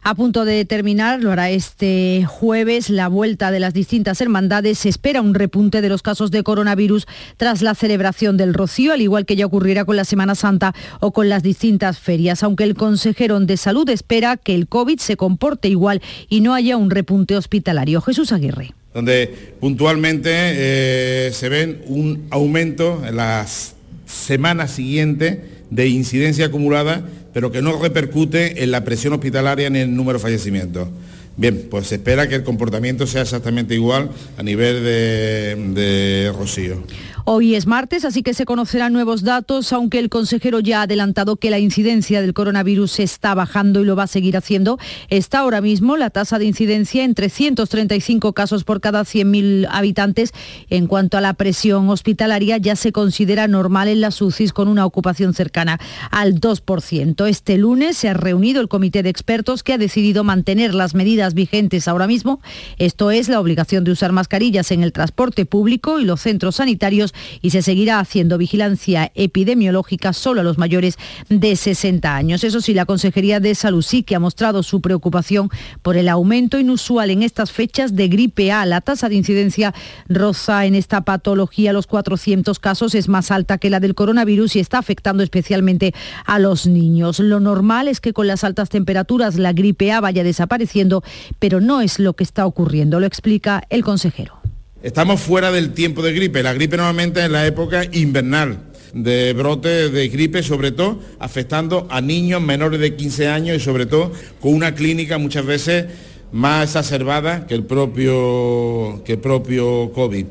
[0.03, 4.79] A punto de terminar, lo hará este jueves, la vuelta de las distintas hermandades.
[4.79, 7.07] Se espera un repunte de los casos de coronavirus
[7.37, 11.13] tras la celebración del Rocío, al igual que ya ocurrirá con la Semana Santa o
[11.13, 15.69] con las distintas ferias, aunque el consejero de salud espera que el COVID se comporte
[15.69, 18.01] igual y no haya un repunte hospitalario.
[18.01, 25.39] Jesús Aguirre donde puntualmente eh, se ven un aumento en las semanas siguientes
[25.71, 27.03] de incidencia acumulada
[27.33, 30.89] pero que no repercute en la presión hospitalaria ni en el número de fallecimientos.
[31.37, 36.83] Bien, pues se espera que el comportamiento sea exactamente igual a nivel de, de Rocío.
[37.31, 41.37] Hoy es martes, así que se conocerán nuevos datos, aunque el consejero ya ha adelantado
[41.37, 44.79] que la incidencia del coronavirus está bajando y lo va a seguir haciendo.
[45.11, 50.33] Está ahora mismo la tasa de incidencia en 335 casos por cada 100.000 habitantes.
[50.71, 54.87] En cuanto a la presión hospitalaria, ya se considera normal en las UCIs con una
[54.87, 55.79] ocupación cercana
[56.11, 57.29] al 2%.
[57.29, 61.35] Este lunes se ha reunido el comité de expertos que ha decidido mantener las medidas
[61.35, 62.41] vigentes ahora mismo.
[62.79, 67.13] Esto es la obligación de usar mascarillas en el transporte público y los centros sanitarios
[67.43, 72.45] y se seguirá haciendo vigilancia epidemiológica solo a los mayores de 60 años.
[72.45, 75.51] Eso sí, la Consejería de Salud sí que ha mostrado su preocupación
[75.83, 78.67] por el aumento inusual en estas fechas de gripe A.
[78.67, 79.75] La tasa de incidencia
[80.09, 84.61] rosa en esta patología, los 400 casos, es más alta que la del coronavirus y
[84.61, 87.19] está afectando especialmente a los niños.
[87.19, 91.03] Lo normal es que con las altas temperaturas la gripe A vaya desapareciendo,
[91.39, 94.38] pero no es lo que está ocurriendo, lo explica el consejero.
[94.81, 96.41] Estamos fuera del tiempo de gripe.
[96.41, 98.61] La gripe normalmente es la época invernal
[98.95, 103.87] de brote de gripe, sobre todo afectando a niños menores de 15 años y sobre
[103.87, 105.87] todo con una clínica muchas veces
[106.31, 110.27] más exacerbada que el propio, que el propio COVID.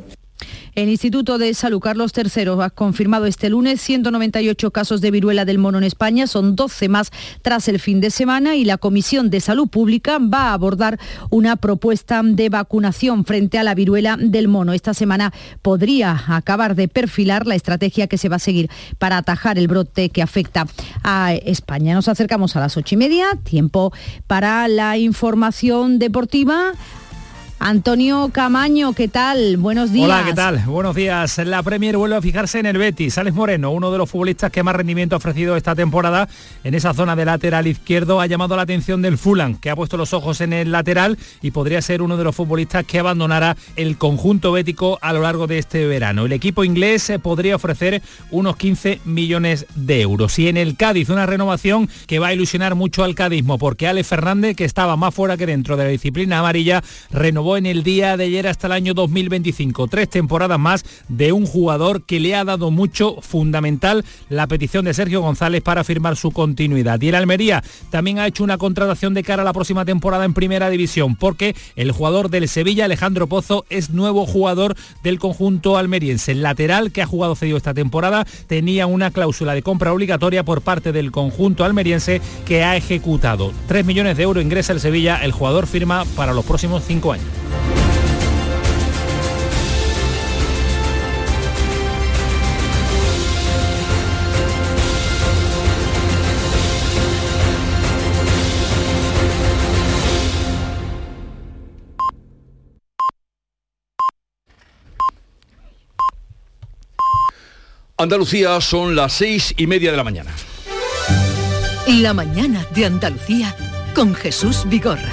[0.78, 5.58] El Instituto de Salud Carlos III ha confirmado este lunes 198 casos de viruela del
[5.58, 7.10] mono en España, son 12 más
[7.42, 11.00] tras el fin de semana y la Comisión de Salud Pública va a abordar
[11.32, 14.72] una propuesta de vacunación frente a la viruela del mono.
[14.72, 19.58] Esta semana podría acabar de perfilar la estrategia que se va a seguir para atajar
[19.58, 20.68] el brote que afecta
[21.02, 21.96] a España.
[21.96, 23.92] Nos acercamos a las ocho y media, tiempo
[24.28, 26.74] para la información deportiva.
[27.60, 29.58] Antonio Camaño, ¿qué tal?
[29.58, 30.06] Buenos días.
[30.06, 30.60] Hola, ¿qué tal?
[30.67, 31.39] Buenos días.
[31.39, 33.17] La Premier vuelve a fijarse en el Betis.
[33.17, 36.30] Alex Moreno, uno de los futbolistas que más rendimiento ha ofrecido esta temporada
[36.63, 39.98] en esa zona de lateral izquierdo, ha llamado la atención del Fulham, que ha puesto
[39.98, 43.98] los ojos en el lateral y podría ser uno de los futbolistas que abandonará el
[43.98, 46.28] conjunto bético a lo largo de este verano.
[46.28, 50.38] El equipo inglés eh, podría ofrecer unos 15 millones de euros.
[50.38, 54.08] Y en el Cádiz, una renovación que va a ilusionar mucho al cadismo, porque Alex
[54.08, 58.18] Fernández, que estaba más fuera que dentro de la disciplina amarilla, renovó en el día
[58.18, 59.88] de ayer hasta el año 2025.
[59.88, 64.94] Tres temporadas más de un jugador que le ha dado mucho fundamental la petición de
[64.94, 67.00] Sergio González para firmar su continuidad.
[67.02, 70.34] Y el Almería también ha hecho una contratación de cara a la próxima temporada en
[70.34, 76.32] primera división porque el jugador del Sevilla, Alejandro Pozo, es nuevo jugador del conjunto almeriense.
[76.32, 80.62] El lateral que ha jugado cedido esta temporada tenía una cláusula de compra obligatoria por
[80.62, 83.54] parte del conjunto almeriense que ha ejecutado.
[83.68, 87.37] 3 millones de euros ingresa el Sevilla, el jugador firma para los próximos cinco años.
[108.00, 110.32] Andalucía son las seis y media de la mañana.
[111.88, 113.56] La mañana de Andalucía
[113.96, 115.12] con Jesús Vigorra.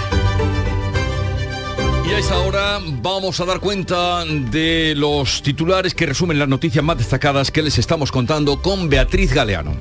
[2.06, 6.84] Y a esta hora vamos a dar cuenta de los titulares que resumen las noticias
[6.84, 9.78] más destacadas que les estamos contando con Beatriz Galeano.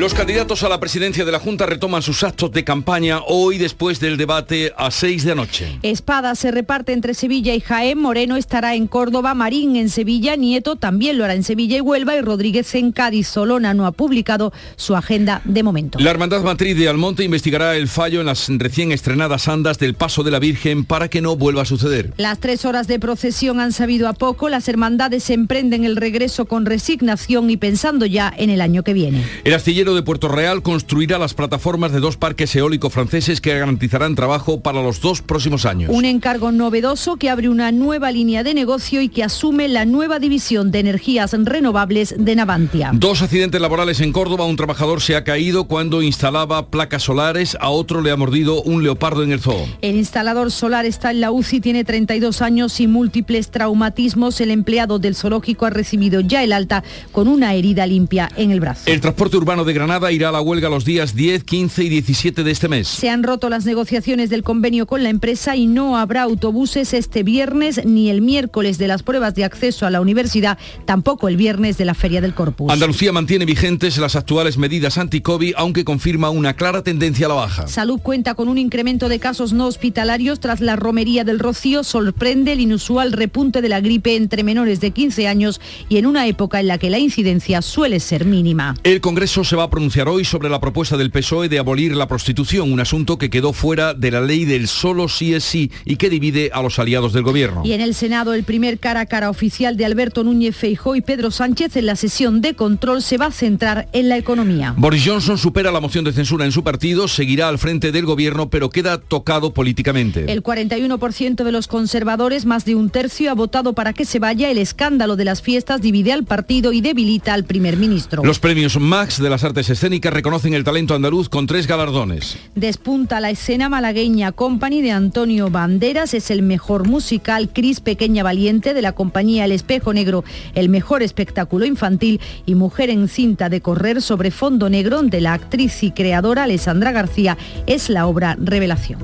[0.00, 4.00] Los candidatos a la presidencia de la Junta retoman sus actos de campaña hoy después
[4.00, 5.78] del debate a 6 de anoche.
[5.82, 10.76] Espada se reparte entre Sevilla y Jaén, Moreno estará en Córdoba, Marín en Sevilla, Nieto
[10.76, 13.28] también lo hará en Sevilla y Huelva y Rodríguez en Cádiz.
[13.28, 15.98] Solona no ha publicado su agenda de momento.
[15.98, 20.22] La Hermandad Matriz de Almonte investigará el fallo en las recién estrenadas andas del Paso
[20.22, 22.14] de la Virgen para que no vuelva a suceder.
[22.16, 26.64] Las tres horas de procesión han sabido a poco, las hermandades emprenden el regreso con
[26.64, 29.26] resignación y pensando ya en el año que viene.
[29.44, 34.14] El astillero de Puerto Real construirá las plataformas de dos parques eólicos franceses que garantizarán
[34.14, 35.90] trabajo para los dos próximos años.
[35.92, 40.18] Un encargo novedoso que abre una nueva línea de negocio y que asume la nueva
[40.18, 42.90] división de energías renovables de Navantia.
[42.94, 44.44] Dos accidentes laborales en Córdoba.
[44.44, 47.56] Un trabajador se ha caído cuando instalaba placas solares.
[47.60, 49.66] A otro le ha mordido un leopardo en el zoo.
[49.82, 54.40] El instalador solar está en la UCI, tiene 32 años y múltiples traumatismos.
[54.40, 58.60] El empleado del zoológico ha recibido ya el alta con una herida limpia en el
[58.60, 58.82] brazo.
[58.86, 62.42] El transporte urbano de Granada irá a la huelga los días 10, 15 y 17
[62.44, 62.88] de este mes.
[62.88, 67.22] Se han roto las negociaciones del convenio con la empresa y no habrá autobuses este
[67.22, 71.78] viernes ni el miércoles de las pruebas de acceso a la universidad, tampoco el viernes
[71.78, 72.72] de la Feria del Corpus.
[72.72, 77.68] Andalucía mantiene vigentes las actuales medidas anti-COVID, aunque confirma una clara tendencia a la baja.
[77.68, 81.84] Salud cuenta con un incremento de casos no hospitalarios tras la romería del Rocío.
[81.84, 86.26] Sorprende el inusual repunte de la gripe entre menores de 15 años y en una
[86.26, 88.74] época en la que la incidencia suele ser mínima.
[88.82, 92.08] El Congreso se va a pronunciar hoy sobre la propuesta del PSOE de abolir la
[92.08, 95.96] prostitución, un asunto que quedó fuera de la ley del solo sí es sí y
[95.96, 97.62] que divide a los aliados del gobierno.
[97.64, 101.00] Y en el Senado, el primer cara a cara oficial de Alberto Núñez Feijó y
[101.00, 104.74] Pedro Sánchez en la sesión de control se va a centrar en la economía.
[104.76, 108.50] Boris Johnson supera la moción de censura en su partido, seguirá al frente del gobierno,
[108.50, 110.30] pero queda tocado políticamente.
[110.30, 114.50] El 41% de los conservadores, más de un tercio, ha votado para que se vaya.
[114.50, 118.22] El escándalo de las fiestas divide al partido y debilita al primer ministro.
[118.24, 122.38] Los premios Max de las artes escénicas reconocen el talento andaluz con tres galardones.
[122.54, 128.74] Despunta la escena malagueña Company de Antonio Banderas, es el mejor musical, Cris Pequeña Valiente
[128.74, 130.22] de la compañía El Espejo Negro,
[130.54, 135.32] el mejor espectáculo infantil y Mujer en cinta de correr sobre fondo negro de la
[135.32, 137.36] actriz y creadora Alessandra García,
[137.66, 139.00] es la obra Revelación.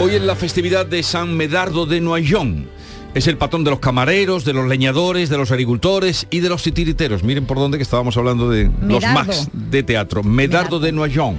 [0.00, 2.77] Hoy es la festividad de San Medardo de Noyon.
[3.14, 6.62] Es el patrón de los camareros, de los leñadores, de los agricultores y de los
[6.62, 7.22] titiriteros.
[7.24, 9.02] Miren por dónde que estábamos hablando de los.
[9.02, 10.22] Max de teatro.
[10.22, 11.36] Medardo, de Noyon.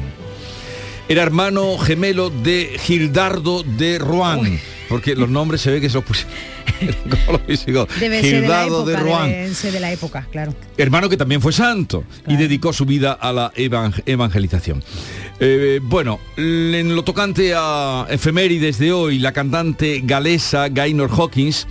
[1.08, 4.60] Era hermano gemelo de Gildardo de Rouen.
[4.90, 6.34] Porque los nombres se ve que se los pusieron.
[8.00, 9.32] Debe ser de la época, de Rouen.
[9.32, 10.54] debe ser de la época, claro.
[10.78, 14.84] hermano que también fue santo y dedicó su vida a la evang- evangelización.
[15.42, 21.66] Eh, bueno, en lo tocante a efemérides de hoy, la cantante galesa Gaynor Hawkins,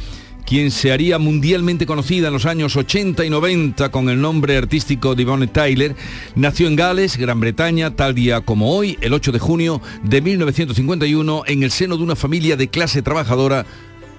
[0.46, 5.14] quien se haría mundialmente conocida en los años 80 y 90 con el nombre artístico
[5.14, 5.94] de Yvonne Tyler,
[6.34, 11.42] nació en Gales, Gran Bretaña, tal día como hoy, el 8 de junio de 1951,
[11.46, 13.66] en el seno de una familia de clase trabajadora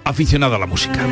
[0.04, 1.08] aficionada a la música.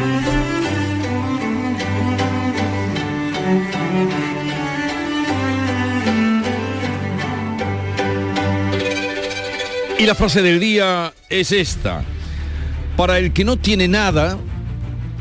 [10.00, 12.04] Y la frase del día es esta.
[12.96, 14.38] Para el que no tiene nada,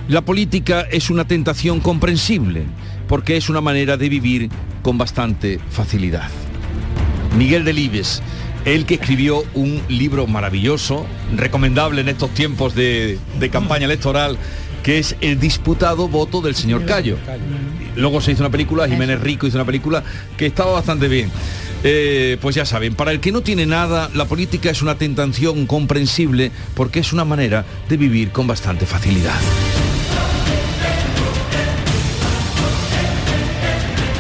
[0.06, 2.64] la política es una tentación comprensible,
[3.08, 4.50] porque es una manera de vivir
[4.82, 6.28] con bastante facilidad.
[7.38, 8.22] Miguel Delibes,
[8.66, 14.36] él que escribió un libro maravilloso, recomendable en estos tiempos de, de campaña electoral,
[14.82, 17.16] que es el disputado voto del señor Cayo.
[17.96, 20.04] Luego se hizo una película, Jiménez Rico hizo una película
[20.36, 21.30] que estaba bastante bien.
[21.84, 25.66] Eh, pues ya saben, para el que no tiene nada, la política es una tentación
[25.66, 29.38] comprensible porque es una manera de vivir con bastante facilidad.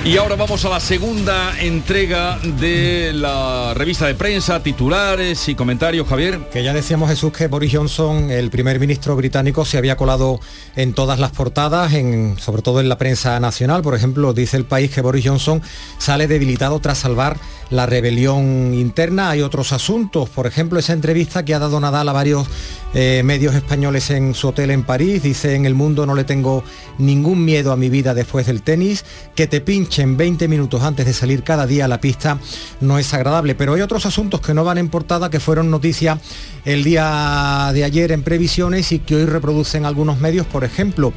[0.06, 6.06] Y ahora vamos a la segunda entrega de la revista de prensa, titulares y comentarios,
[6.06, 6.48] Javier.
[6.52, 10.38] Que ya decíamos Jesús que Boris Johnson, el primer ministro británico, se había colado
[10.76, 11.90] en todas las portadas,
[12.38, 13.82] sobre todo en la prensa nacional.
[13.82, 15.60] Por ejemplo, dice el país que Boris Johnson
[15.98, 17.36] sale debilitado tras salvar
[17.70, 19.30] la rebelión interna.
[19.30, 22.46] Hay otros asuntos, por ejemplo, esa entrevista que ha dado Nadal a varios
[22.94, 25.22] eh, medios españoles en su hotel en París.
[25.22, 26.62] Dice, en el mundo no le tengo
[26.98, 29.04] ningún miedo a mi vida después del tenis.
[29.34, 32.38] Que te pinchen 20 minutos antes de salir cada día a la pista
[32.80, 33.54] no es agradable.
[33.54, 36.18] Pero hay otros asuntos que no van en portada, que fueron noticia
[36.64, 40.46] el día de ayer en previsiones y que hoy reproducen algunos medios.
[40.46, 41.12] Por ejemplo,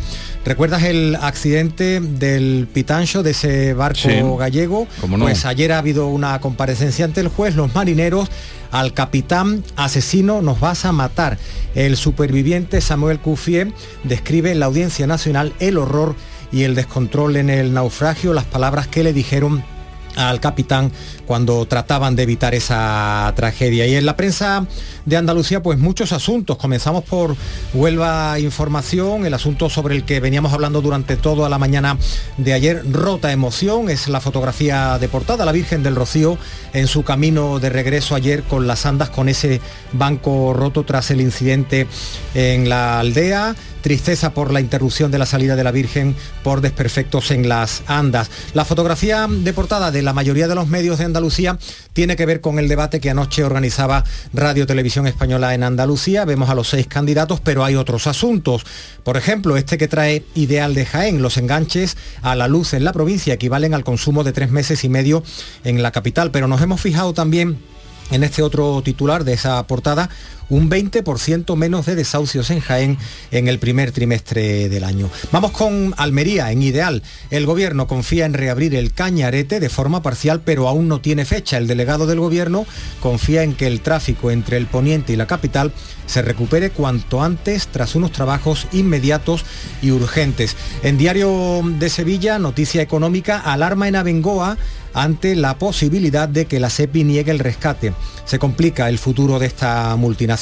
[0.46, 4.20] ¿recuerdas el accidente del Pitancho, de ese barco Sí.
[4.38, 4.88] gallego?
[5.20, 7.56] Pues ayer ha habido una comparecencia ante el juez.
[7.56, 8.30] Los marineros
[8.72, 11.38] al capitán asesino nos vas a matar.
[11.76, 13.74] El superviviente Samuel Cufié
[14.04, 16.16] describe en la Audiencia Nacional el horror
[16.52, 19.64] y el descontrol en el naufragio, las palabras que le dijeron
[20.16, 20.92] al capitán
[21.26, 23.86] cuando trataban de evitar esa tragedia.
[23.86, 24.66] Y en la prensa
[25.06, 26.58] de Andalucía, pues muchos asuntos.
[26.58, 27.36] Comenzamos por
[27.74, 31.98] Huelva Información, el asunto sobre el que veníamos hablando durante toda la mañana
[32.38, 32.84] de ayer.
[32.92, 36.38] Rota emoción, es la fotografía de portada, la Virgen del Rocío
[36.74, 39.62] en su camino de regreso ayer con las andas, con ese
[39.94, 41.88] banco roto tras el incidente
[42.34, 47.32] en la aldea tristeza por la interrupción de la salida de la Virgen por desperfectos
[47.32, 48.30] en las andas.
[48.54, 51.58] La fotografía de portada de la mayoría de los medios de Andalucía
[51.94, 56.26] tiene que ver con el debate que anoche organizaba Radio Televisión Española en Andalucía.
[56.26, 58.66] Vemos a los seis candidatos, pero hay otros asuntos.
[59.04, 62.94] Por ejemplo, este que trae Ideal de Jaén, los enganches a la luz en la
[62.94, 65.24] provincia equivalen al consumo de tres meses y medio
[65.64, 66.32] en la capital.
[66.32, 67.58] Pero nos hemos fijado también
[68.12, 70.10] en este otro titular de esa portada,
[70.50, 72.98] un 20% menos de desahucios en Jaén
[73.32, 75.10] en el primer trimestre del año.
[75.32, 77.04] Vamos con Almería, en Ideal.
[77.30, 81.58] El gobierno confía en reabrir el Cañarete de forma parcial, pero aún no tiene fecha.
[81.58, 82.66] El delegado del gobierno
[83.00, 85.72] confía en que el tráfico entre el poniente y la capital
[86.06, 89.46] se recupere cuanto antes tras unos trabajos inmediatos
[89.82, 90.56] y urgentes.
[90.82, 94.58] En Diario de Sevilla, noticia económica, alarma en Abengoa
[94.94, 97.94] ante la posibilidad de que la SEPI niegue el rescate.
[98.26, 100.39] Se complica el futuro de esta multinacional.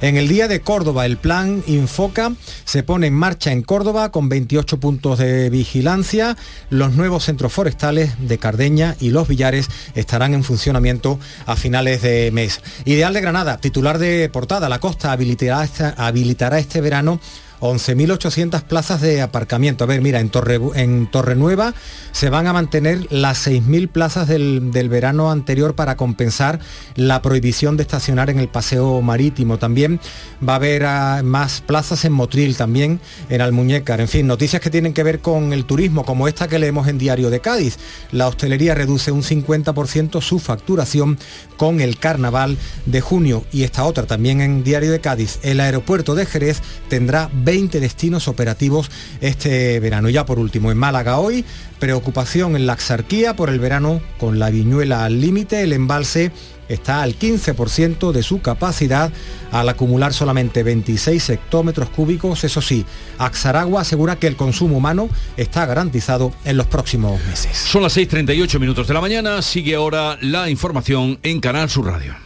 [0.00, 2.32] En el día de Córdoba, el plan Infoca
[2.64, 6.36] se pone en marcha en Córdoba con 28 puntos de vigilancia.
[6.70, 12.30] Los nuevos centros forestales de Cardeña y Los Villares estarán en funcionamiento a finales de
[12.32, 12.60] mes.
[12.84, 17.20] Ideal de Granada, titular de portada, la costa habilitará, esta- habilitará este verano
[17.60, 19.84] 11.800 plazas de aparcamiento.
[19.84, 21.74] A ver, mira, en Torre, en Torrenueva
[22.12, 26.60] se van a mantener las 6.000 plazas del, del verano anterior para compensar
[26.94, 29.58] la prohibición de estacionar en el paseo marítimo.
[29.58, 30.00] También
[30.46, 34.00] va a haber ah, más plazas en Motril, también en Almuñécar.
[34.00, 36.98] En fin, noticias que tienen que ver con el turismo, como esta que leemos en
[36.98, 37.78] Diario de Cádiz.
[38.12, 41.18] La hostelería reduce un 50% su facturación
[41.56, 43.44] con el carnaval de junio.
[43.52, 45.38] Y esta otra también en Diario de Cádiz.
[45.42, 48.90] El aeropuerto de Jerez tendrá 20 destinos operativos
[49.22, 50.10] este verano.
[50.10, 51.44] Y ya por último, en Málaga hoy,
[51.78, 55.62] preocupación en la Axarquía por el verano con la viñuela al límite.
[55.62, 56.32] El embalse
[56.68, 59.12] está al 15% de su capacidad
[59.52, 62.42] al acumular solamente 26 hectómetros cúbicos.
[62.42, 62.84] Eso sí,
[63.18, 67.56] Axaragua asegura que el consumo humano está garantizado en los próximos meses.
[67.56, 72.16] Son las 6.38 minutos de la mañana, sigue ahora la información en Canal Sur Radio.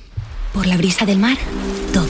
[0.54, 1.36] Por la brisa del mar,
[1.92, 2.09] todo.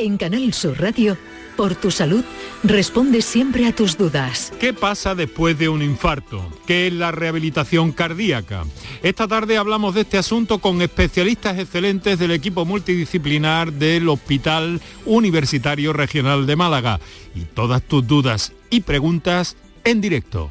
[0.00, 1.18] En Canal Sur Radio,
[1.58, 2.24] Por tu salud,
[2.64, 4.50] responde siempre a tus dudas.
[4.58, 6.42] ¿Qué pasa después de un infarto?
[6.66, 8.64] ¿Qué es la rehabilitación cardíaca?
[9.02, 15.92] Esta tarde hablamos de este asunto con especialistas excelentes del equipo multidisciplinar del Hospital Universitario
[15.92, 16.98] Regional de Málaga.
[17.34, 20.50] Y todas tus dudas y preguntas en directo.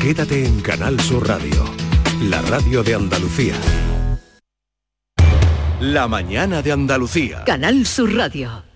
[0.00, 1.64] Quédate en Canal Sur Radio,
[2.22, 3.54] la radio de Andalucía.
[5.78, 7.44] La mañana de Andalucía.
[7.44, 8.71] Canal Sur Radio.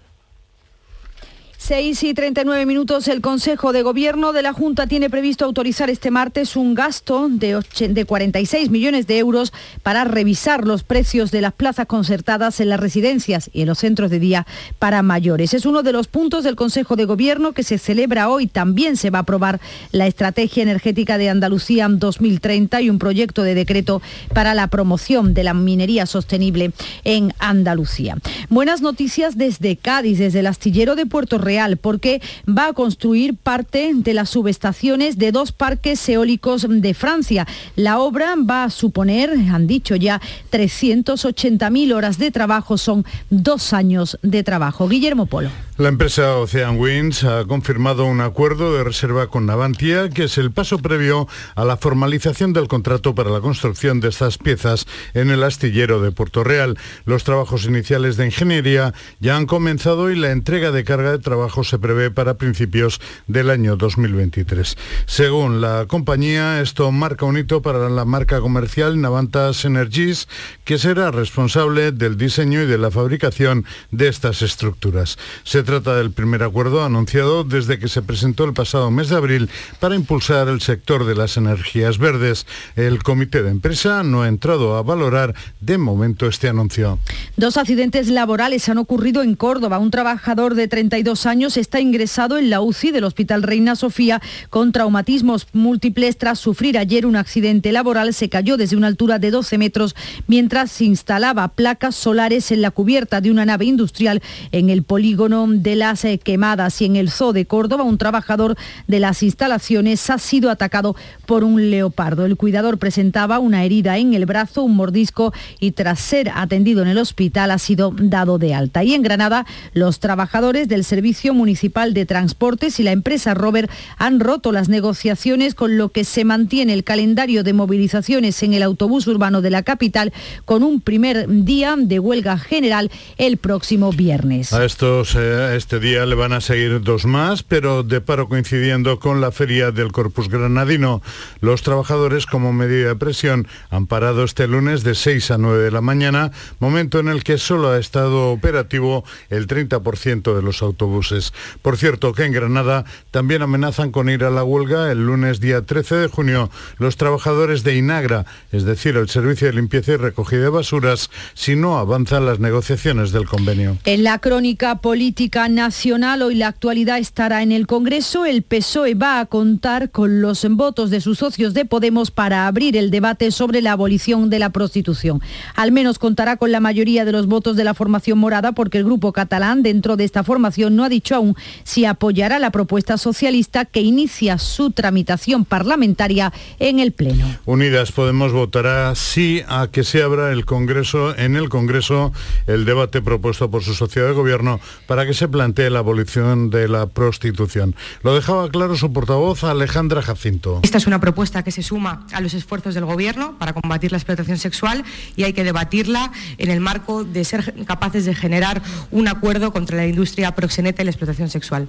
[1.66, 6.12] 6 y 39 minutos, el Consejo de Gobierno de la Junta tiene previsto autorizar este
[6.12, 9.52] martes un gasto de, de 46 millones de euros
[9.82, 14.12] para revisar los precios de las plazas concertadas en las residencias y en los centros
[14.12, 14.46] de día
[14.78, 15.54] para mayores.
[15.54, 18.46] Es uno de los puntos del Consejo de Gobierno que se celebra hoy.
[18.46, 19.58] También se va a aprobar
[19.90, 24.02] la Estrategia Energética de Andalucía 2030 y un proyecto de decreto
[24.32, 26.70] para la promoción de la minería sostenible
[27.02, 28.18] en Andalucía.
[28.50, 33.92] Buenas noticias desde Cádiz, desde el astillero de Puerto Real porque va a construir parte
[33.94, 37.46] de las subestaciones de dos parques eólicos de Francia.
[37.76, 44.18] La obra va a suponer, han dicho ya, 380.000 horas de trabajo, son dos años
[44.22, 44.88] de trabajo.
[44.88, 45.65] Guillermo Polo.
[45.78, 50.50] La empresa Ocean Winds ha confirmado un acuerdo de reserva con Navantia, que es el
[50.50, 55.42] paso previo a la formalización del contrato para la construcción de estas piezas en el
[55.42, 56.78] astillero de Puerto Real.
[57.04, 61.62] Los trabajos iniciales de ingeniería ya han comenzado y la entrega de carga de trabajo
[61.62, 64.78] se prevé para principios del año 2023.
[65.04, 70.26] Según la compañía, esto marca un hito para la marca comercial Navantas Energies,
[70.64, 75.18] que será responsable del diseño y de la fabricación de estas estructuras.
[75.66, 79.50] Trata del primer acuerdo anunciado desde que se presentó el pasado mes de abril
[79.80, 82.46] para impulsar el sector de las energías verdes.
[82.76, 86.98] El comité de empresa no ha entrado a valorar de momento este anuncio.
[87.36, 89.78] Dos accidentes laborales han ocurrido en Córdoba.
[89.78, 94.70] Un trabajador de 32 años está ingresado en la UCI del Hospital Reina Sofía con
[94.70, 98.14] traumatismos múltiples tras sufrir ayer un accidente laboral.
[98.14, 99.96] Se cayó desde una altura de 12 metros
[100.28, 105.55] mientras se instalaba placas solares en la cubierta de una nave industrial en el polígono
[105.62, 110.08] de las eh, quemadas y en el zoo de Córdoba un trabajador de las instalaciones
[110.10, 110.96] ha sido atacado
[111.26, 112.24] por un leopardo.
[112.24, 116.88] El cuidador presentaba una herida en el brazo, un mordisco y tras ser atendido en
[116.88, 118.84] el hospital ha sido dado de alta.
[118.84, 124.20] Y en Granada los trabajadores del Servicio Municipal de Transportes y la empresa Robert han
[124.20, 129.06] roto las negociaciones con lo que se mantiene el calendario de movilizaciones en el autobús
[129.06, 130.12] urbano de la capital
[130.44, 134.52] con un primer día de huelga general el próximo viernes.
[134.52, 138.98] A estos eh, este día le van a seguir dos más, pero de paro coincidiendo
[138.98, 141.02] con la feria del Corpus Granadino.
[141.40, 145.70] Los trabajadores, como medida de presión, han parado este lunes de 6 a 9 de
[145.70, 151.32] la mañana, momento en el que solo ha estado operativo el 30% de los autobuses.
[151.62, 155.62] Por cierto, que en Granada también amenazan con ir a la huelga el lunes día
[155.62, 160.42] 13 de junio los trabajadores de Inagra, es decir, el servicio de limpieza y recogida
[160.42, 163.76] de basuras, si no avanzan las negociaciones del convenio.
[163.84, 168.24] En la crónica política nacional, hoy la actualidad estará en el Congreso.
[168.24, 172.74] El PSOE va a contar con los votos de sus socios de Podemos para abrir
[172.74, 175.20] el debate sobre la abolición de la prostitución.
[175.54, 178.84] Al menos contará con la mayoría de los votos de la formación morada porque el
[178.84, 183.66] grupo catalán dentro de esta formación no ha dicho aún si apoyará la propuesta socialista
[183.66, 187.26] que inicia su tramitación parlamentaria en el Pleno.
[187.44, 192.14] Unidas Podemos votará sí a que se abra el Congreso en el Congreso
[192.46, 196.68] el debate propuesto por su sociedad de gobierno para que se plantee la abolición de
[196.68, 197.74] la prostitución.
[198.02, 200.60] Lo dejaba claro su portavoz Alejandra Jacinto.
[200.62, 203.98] Esta es una propuesta que se suma a los esfuerzos del Gobierno para combatir la
[203.98, 204.84] explotación sexual
[205.16, 209.76] y hay que debatirla en el marco de ser capaces de generar un acuerdo contra
[209.76, 211.68] la industria proxeneta y la explotación sexual.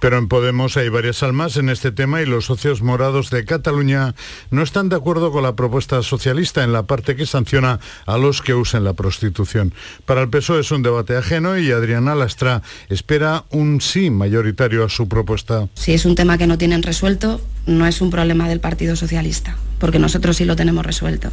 [0.00, 4.14] Pero en Podemos hay varias almas en este tema y los socios morados de Cataluña
[4.50, 8.42] no están de acuerdo con la propuesta socialista en la parte que sanciona a los
[8.42, 9.72] que usen la prostitución.
[10.04, 14.88] Para el PSOE es un debate ajeno y Adriana Lastra espera un sí mayoritario a
[14.88, 15.68] su propuesta.
[15.74, 19.56] Si es un tema que no tienen resuelto, no es un problema del Partido Socialista,
[19.78, 21.30] porque nosotros sí lo tenemos resuelto.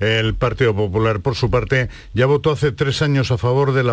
[0.00, 3.92] El Partido Popular, por su parte, ya votó hace tres años a favor de la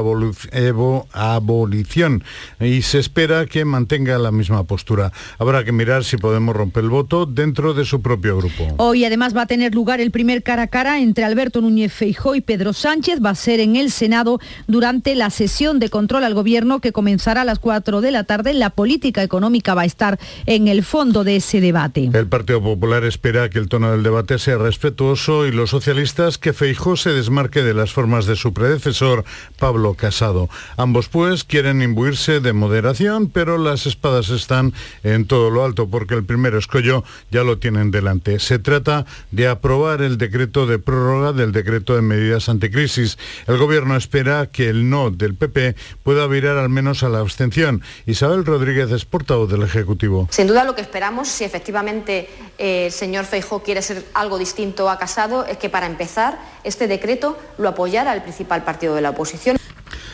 [1.11, 2.23] abolición
[2.61, 5.11] y se espera que mantenga la misma postura.
[5.37, 8.73] Habrá que mirar si podemos romper el voto dentro de su propio grupo.
[8.77, 12.35] Hoy además va a tener lugar el primer cara a cara entre Alberto Núñez Feijó
[12.35, 13.19] y Pedro Sánchez.
[13.23, 17.41] Va a ser en el Senado durante la sesión de control al gobierno que comenzará
[17.41, 18.53] a las 4 de la tarde.
[18.53, 22.09] La política económica va a estar en el fondo de ese debate.
[22.13, 25.96] El Partido Popular espera que el tono del debate sea respetuoso y los socialistas
[26.39, 29.25] que Feijó se desmarque de las formas de su predecesor,
[29.57, 30.47] Pablo Casado.
[30.77, 34.73] Ambos pues quieren imbuirse de moderación, pero las espadas están
[35.03, 38.37] en todo lo alto porque el primer escollo ya lo tienen delante.
[38.37, 43.17] Se trata de aprobar el decreto de prórroga del decreto de medidas anticrisis.
[43.47, 47.81] El gobierno espera que el no del PP pueda virar al menos a la abstención.
[48.05, 50.27] Isabel Rodríguez es portavoz del Ejecutivo.
[50.29, 52.29] Sin duda lo que esperamos, si efectivamente
[52.59, 56.87] eh, el señor Feijó quiere ser algo distinto a Casado, es que para empezar este
[56.87, 59.57] decreto lo apoyara el principal partido de la oposición.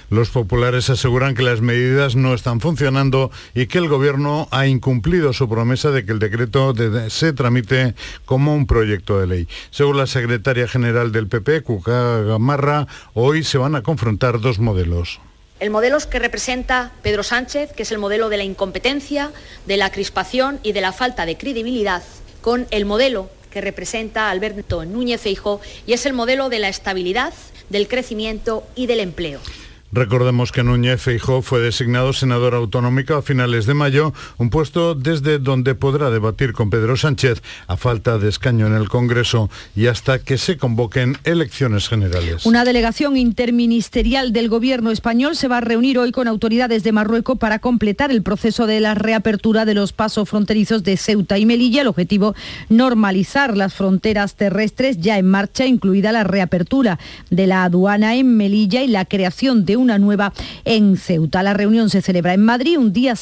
[0.09, 5.33] Los populares aseguran que las medidas no están funcionando y que el Gobierno ha incumplido
[5.33, 6.73] su promesa de que el decreto
[7.09, 7.95] se tramite
[8.25, 9.47] como un proyecto de ley.
[9.71, 15.19] Según la secretaria general del PP, Cuca Gamarra, hoy se van a confrontar dos modelos.
[15.59, 19.31] El modelo que representa Pedro Sánchez, que es el modelo de la incompetencia,
[19.65, 22.03] de la crispación y de la falta de credibilidad,
[22.41, 27.33] con el modelo que representa Alberto Núñez Feijóo y es el modelo de la estabilidad,
[27.69, 29.39] del crecimiento y del empleo.
[29.93, 35.37] Recordemos que Núñez Feijó fue designado senador autonómico a finales de mayo, un puesto desde
[35.37, 40.17] donde podrá debatir con Pedro Sánchez a falta de escaño en el Congreso y hasta
[40.17, 42.47] que se convoquen elecciones generales.
[42.47, 47.37] Una delegación interministerial del gobierno español se va a reunir hoy con autoridades de Marruecos
[47.37, 51.81] para completar el proceso de la reapertura de los pasos fronterizos de Ceuta y Melilla.
[51.81, 52.33] El objetivo,
[52.67, 56.97] normalizar las fronteras terrestres ya en marcha, incluida la reapertura
[57.29, 60.33] de la aduana en Melilla y la creación de un una nueva
[60.65, 61.43] en Ceuta.
[61.43, 63.15] La reunión se celebra en Madrid un día,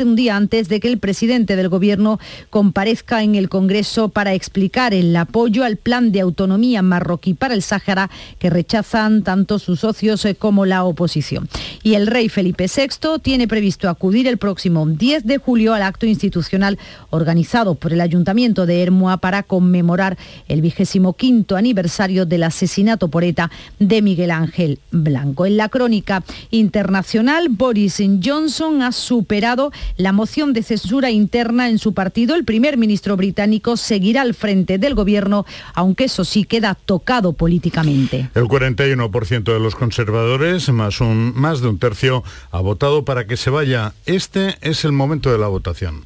[0.00, 2.18] un día antes de que el presidente del Gobierno
[2.50, 7.62] comparezca en el Congreso para explicar el apoyo al plan de autonomía marroquí para el
[7.62, 11.48] Sáhara que rechazan tanto sus socios eh, como la oposición.
[11.82, 16.06] Y el rey Felipe VI tiene previsto acudir el próximo 10 de julio al acto
[16.06, 16.78] institucional
[17.10, 20.16] organizado por el Ayuntamiento de Hermua para conmemorar
[20.48, 25.44] el vigésimo quinto aniversario del asesinato por ETA de Miguel Ángel Blanco.
[25.46, 26.05] En la crónica
[26.50, 32.34] internacional, Boris Johnson ha superado la moción de censura interna en su partido.
[32.34, 38.30] El primer ministro británico seguirá al frente del gobierno, aunque eso sí queda tocado políticamente.
[38.34, 43.36] El 41% de los conservadores, más, un, más de un tercio, ha votado para que
[43.36, 43.92] se vaya.
[44.06, 46.04] Este es el momento de la votación.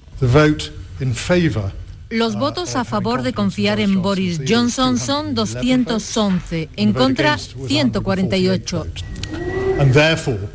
[2.11, 8.87] Los votos a favor de confiar en Boris Johnson son 211, en contra 148.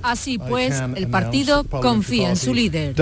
[0.03, 2.93] Así pues, el partido confía en su líder.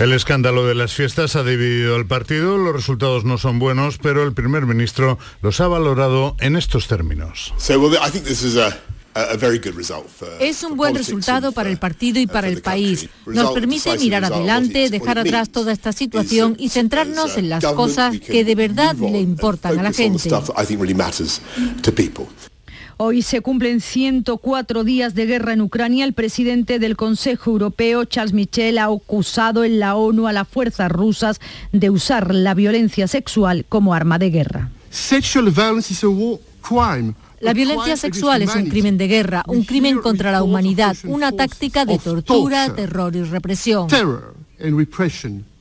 [0.00, 4.22] El escándalo de las fiestas ha dividido al partido, los resultados no son buenos, pero
[4.22, 7.52] el primer ministro los ha valorado en estos términos.
[10.40, 13.08] Es un buen resultado para el partido y para el país.
[13.26, 18.44] Nos permite mirar adelante, dejar atrás toda esta situación y centrarnos en las cosas que
[18.44, 20.30] de verdad le importan a la gente.
[23.02, 26.04] Hoy se cumplen 104 días de guerra en Ucrania.
[26.04, 30.92] El presidente del Consejo Europeo, Charles Michel, ha acusado en la ONU a las fuerzas
[30.92, 31.40] rusas
[31.72, 34.68] de usar la violencia sexual como arma de guerra.
[37.40, 41.86] La violencia sexual es un crimen de guerra, un crimen contra la humanidad, una táctica
[41.86, 43.88] de tortura, terror y represión.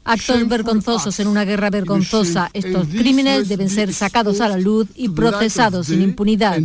[0.10, 2.49] Actos vergonzosos en una guerra vergonzosa.
[2.53, 6.57] Estos crímenes deben ser sacados a la luz y procesados sin impunidad.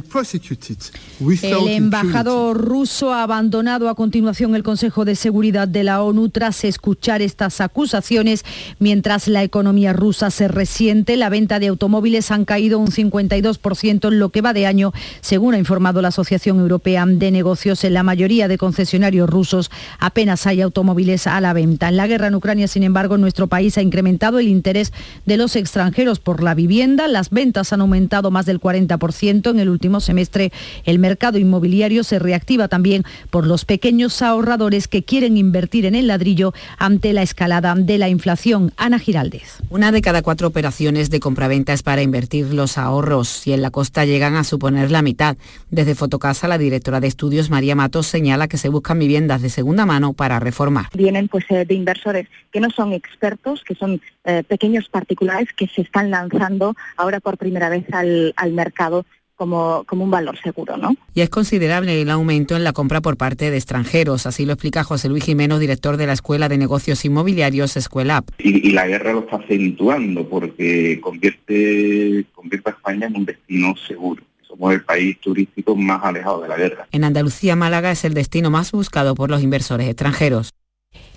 [1.43, 6.65] El embajador ruso ha abandonado a continuación el Consejo de Seguridad de la ONU tras
[6.65, 8.47] escuchar estas acusaciones.
[8.79, 14.19] Mientras la economía rusa se resiente, la venta de automóviles han caído un 52% en
[14.19, 17.85] lo que va de año, según ha informado la Asociación Europea de Negocios.
[17.85, 21.91] En la mayoría de concesionarios rusos apenas hay automóviles a la venta.
[21.91, 24.93] En la guerra en Ucrania, sin embargo, nuestro nuestro país ha incrementado el interés
[25.27, 27.09] de los extranjeros por la vivienda.
[27.09, 30.53] Las ventas han aumentado más del 40% en el último semestre.
[30.85, 36.07] El mercado inmobiliario se reactiva también por los pequeños ahorradores que quieren invertir en el
[36.07, 38.73] ladrillo ante la escalada de la inflación.
[38.77, 39.59] Ana Giraldez.
[39.69, 43.73] Una de cada cuatro operaciones de compraventa es para invertir los ahorros y en la
[43.73, 45.37] costa llegan a suponer la mitad.
[45.73, 49.87] Desde Fotocasa, la directora de estudios María Matos señala que se buscan viviendas de segunda
[49.87, 50.87] mano para reformar.
[50.95, 55.49] Vienen pues eh, de inversores que no son ex expertos, que son eh, pequeños particulares
[55.57, 59.07] que se están lanzando ahora por primera vez al, mercado
[59.37, 60.97] como, como, un valor seguro, ¿no?
[61.15, 64.85] Y es considerable el aumento en la compra por parte de extranjeros, así lo explica
[64.85, 69.13] José Luis Jiménez, director de la Escuela de Negocios Inmobiliarios Escuela Y, y, la guerra
[69.13, 75.19] lo está acentuando porque convierte, convierte a España en un destino seguro somos el país
[75.21, 76.87] turístico más alejado de la guerra.
[76.93, 80.51] En Andalucía, Málaga es el destino más buscado por los inversores extranjeros.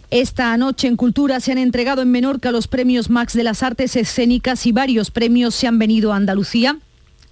[0.09, 3.97] Esta noche en Cultura se han entregado en Menorca los premios Max de las Artes
[3.97, 6.77] Escénicas y varios premios se han venido a Andalucía.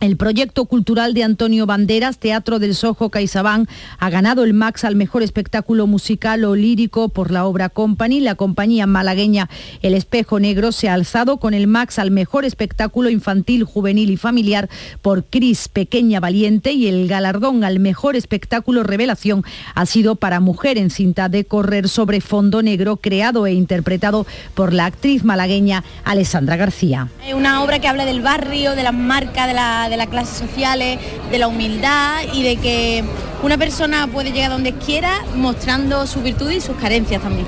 [0.01, 4.95] El proyecto cultural de Antonio Banderas, Teatro del Sojo CaixaBank, ha ganado el Max al
[4.95, 8.19] mejor espectáculo musical o lírico por la obra Company.
[8.19, 9.49] La compañía malagueña
[9.81, 14.17] El Espejo Negro se ha alzado con el Max al mejor espectáculo infantil, juvenil y
[14.17, 14.69] familiar
[15.01, 19.43] por Cris Pequeña Valiente y el galardón al mejor espectáculo revelación
[19.75, 24.73] ha sido para Mujer en cinta de correr sobre fondo negro, creado e interpretado por
[24.73, 27.07] la actriz malagueña Alessandra García.
[27.33, 30.99] Una obra que habla del barrio, de la marca, de la de las clases sociales,
[31.31, 33.03] de la humildad y de que
[33.43, 37.45] una persona puede llegar donde quiera mostrando su virtud y sus carencias también.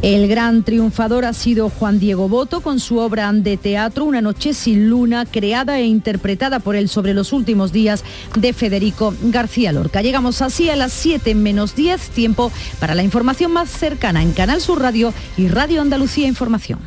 [0.00, 4.54] El gran triunfador ha sido Juan Diego Boto con su obra de teatro Una noche
[4.54, 8.04] sin luna, creada e interpretada por él sobre los últimos días
[8.36, 10.00] de Federico García Lorca.
[10.00, 14.60] Llegamos así a las 7 menos 10, tiempo para la información más cercana en Canal
[14.60, 16.78] Sur Radio y Radio Andalucía Información.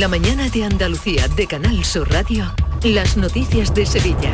[0.00, 2.50] En la mañana de Andalucía de Canal Sur Radio,
[2.82, 4.32] las noticias de Sevilla.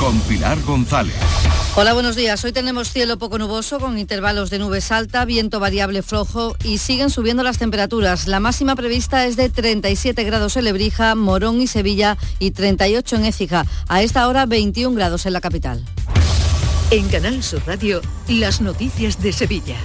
[0.00, 1.14] Con Pilar González.
[1.76, 2.42] Hola, buenos días.
[2.46, 7.10] Hoy tenemos cielo poco nuboso con intervalos de nubes alta, viento variable flojo y siguen
[7.10, 8.26] subiendo las temperaturas.
[8.26, 13.26] La máxima prevista es de 37 grados en Lebrija, Morón y Sevilla y 38 en
[13.26, 13.66] Écija.
[13.88, 15.84] A esta hora 21 grados en la capital.
[16.90, 19.76] En Canal Sur Radio, las noticias de Sevilla.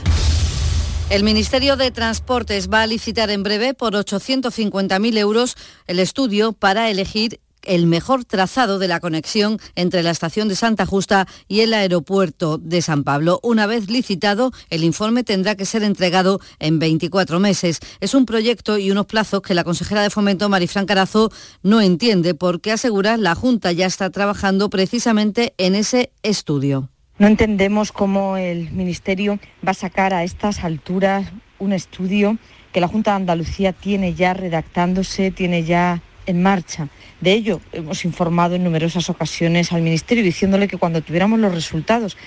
[1.10, 5.56] El Ministerio de Transportes va a licitar en breve por 850.000 euros
[5.88, 10.86] el estudio para elegir el mejor trazado de la conexión entre la estación de Santa
[10.86, 13.40] Justa y el aeropuerto de San Pablo.
[13.42, 17.80] Una vez licitado, el informe tendrá que ser entregado en 24 meses.
[18.02, 21.32] Es un proyecto y unos plazos que la consejera de Fomento, Marifran Carazo,
[21.64, 26.90] no entiende porque asegura la Junta ya está trabajando precisamente en ese estudio.
[27.20, 32.38] No entendemos cómo el Ministerio va a sacar a estas alturas un estudio
[32.72, 36.90] que la Junta de Andalucía tiene ya redactándose, tiene ya en marcha.
[37.20, 42.18] De ello hemos informado en numerosas ocasiones al Ministerio diciéndole que cuando tuviéramos los resultados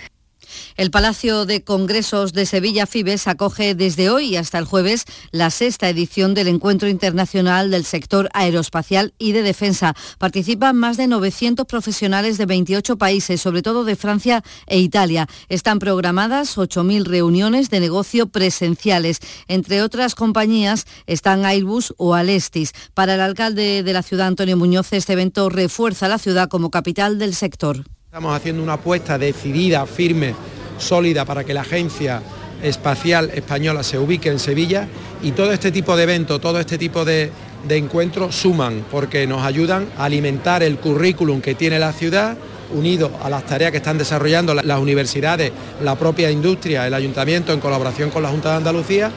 [0.76, 5.88] el Palacio de Congresos de Sevilla Fibes acoge desde hoy hasta el jueves la sexta
[5.88, 9.94] edición del Encuentro Internacional del Sector Aeroespacial y de Defensa.
[10.18, 15.28] Participan más de 900 profesionales de 28 países, sobre todo de Francia e Italia.
[15.48, 19.20] Están programadas 8.000 reuniones de negocio presenciales.
[19.48, 22.72] Entre otras compañías están Airbus o Alestis.
[22.94, 27.18] Para el alcalde de la ciudad, Antonio Muñoz, este evento refuerza la ciudad como capital
[27.18, 27.84] del sector.
[28.10, 30.34] Estamos haciendo una apuesta decidida, firme,
[30.78, 32.20] sólida para que la Agencia
[32.60, 34.88] Espacial Española se ubique en Sevilla
[35.22, 37.30] y todo este tipo de eventos, todo este tipo de,
[37.68, 42.36] encuentros suman porque nos ayudan a alimentar el currículum que tiene la ciudad
[42.74, 47.60] unido a las tareas que están desarrollando las universidades, la propia industria, el ayuntamiento en
[47.60, 49.12] colaboración con la Junta de Andalucía.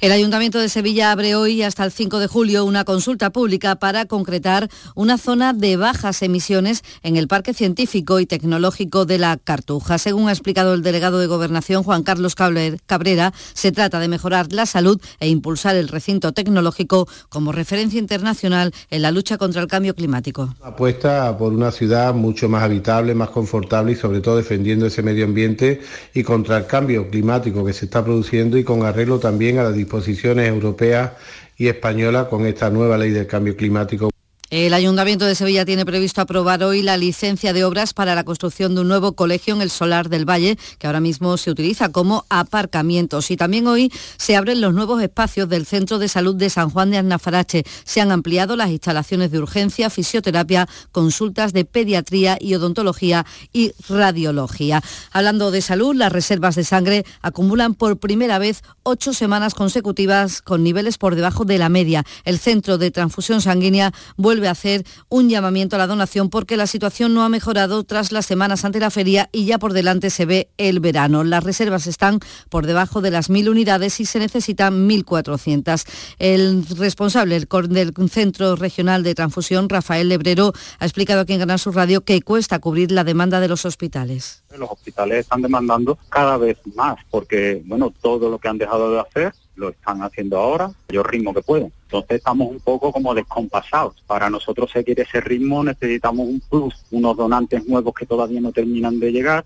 [0.00, 4.04] El Ayuntamiento de Sevilla abre hoy hasta el 5 de julio una consulta pública para
[4.04, 9.98] concretar una zona de bajas emisiones en el Parque Científico y Tecnológico de la Cartuja.
[9.98, 14.66] Según ha explicado el delegado de Gobernación, Juan Carlos Cabrera, se trata de mejorar la
[14.66, 19.94] salud e impulsar el recinto tecnológico como referencia internacional en la lucha contra el cambio
[19.94, 20.54] climático.
[20.62, 25.24] Apuesta por una ciudad mucho más habitable, más confortable y sobre todo defendiendo ese medio
[25.24, 25.80] ambiente
[26.14, 29.74] y contra el cambio climático que se está produciendo y con arreglo también a las
[29.74, 31.12] disposiciones europeas
[31.56, 34.10] y españolas con esta nueva ley del cambio climático.
[34.48, 38.76] El Ayuntamiento de Sevilla tiene previsto aprobar hoy la licencia de obras para la construcción
[38.76, 42.24] de un nuevo colegio en el Solar del Valle, que ahora mismo se utiliza como
[42.28, 43.32] aparcamientos.
[43.32, 46.92] Y también hoy se abren los nuevos espacios del Centro de Salud de San Juan
[46.92, 47.64] de Arnafarache.
[47.82, 54.80] Se han ampliado las instalaciones de urgencia, fisioterapia, consultas de pediatría y odontología y radiología.
[55.10, 60.62] Hablando de salud, las reservas de sangre acumulan por primera vez ocho semanas consecutivas con
[60.62, 62.04] niveles por debajo de la media.
[62.24, 66.58] El Centro de Transfusión Sanguínea vuelve vuelve a hacer un llamamiento a la donación porque
[66.58, 70.10] la situación no ha mejorado tras las semanas ante la feria y ya por delante
[70.10, 71.24] se ve el verano.
[71.24, 72.20] Las reservas están
[72.50, 75.86] por debajo de las mil unidades y se necesitan 1.400.
[76.18, 81.74] El responsable del Centro Regional de Transfusión, Rafael Lebrero, ha explicado aquí en Canal Sur
[81.74, 84.44] Radio que cuesta cubrir la demanda de los hospitales.
[84.54, 89.00] Los hospitales están demandando cada vez más porque, bueno, todo lo que han dejado de
[89.00, 91.72] hacer lo están haciendo ahora, yo ritmo que pueden.
[91.84, 94.02] Entonces estamos un poco como descompasados.
[94.06, 99.00] Para nosotros seguir ese ritmo necesitamos un plus, unos donantes nuevos que todavía no terminan
[99.00, 99.44] de llegar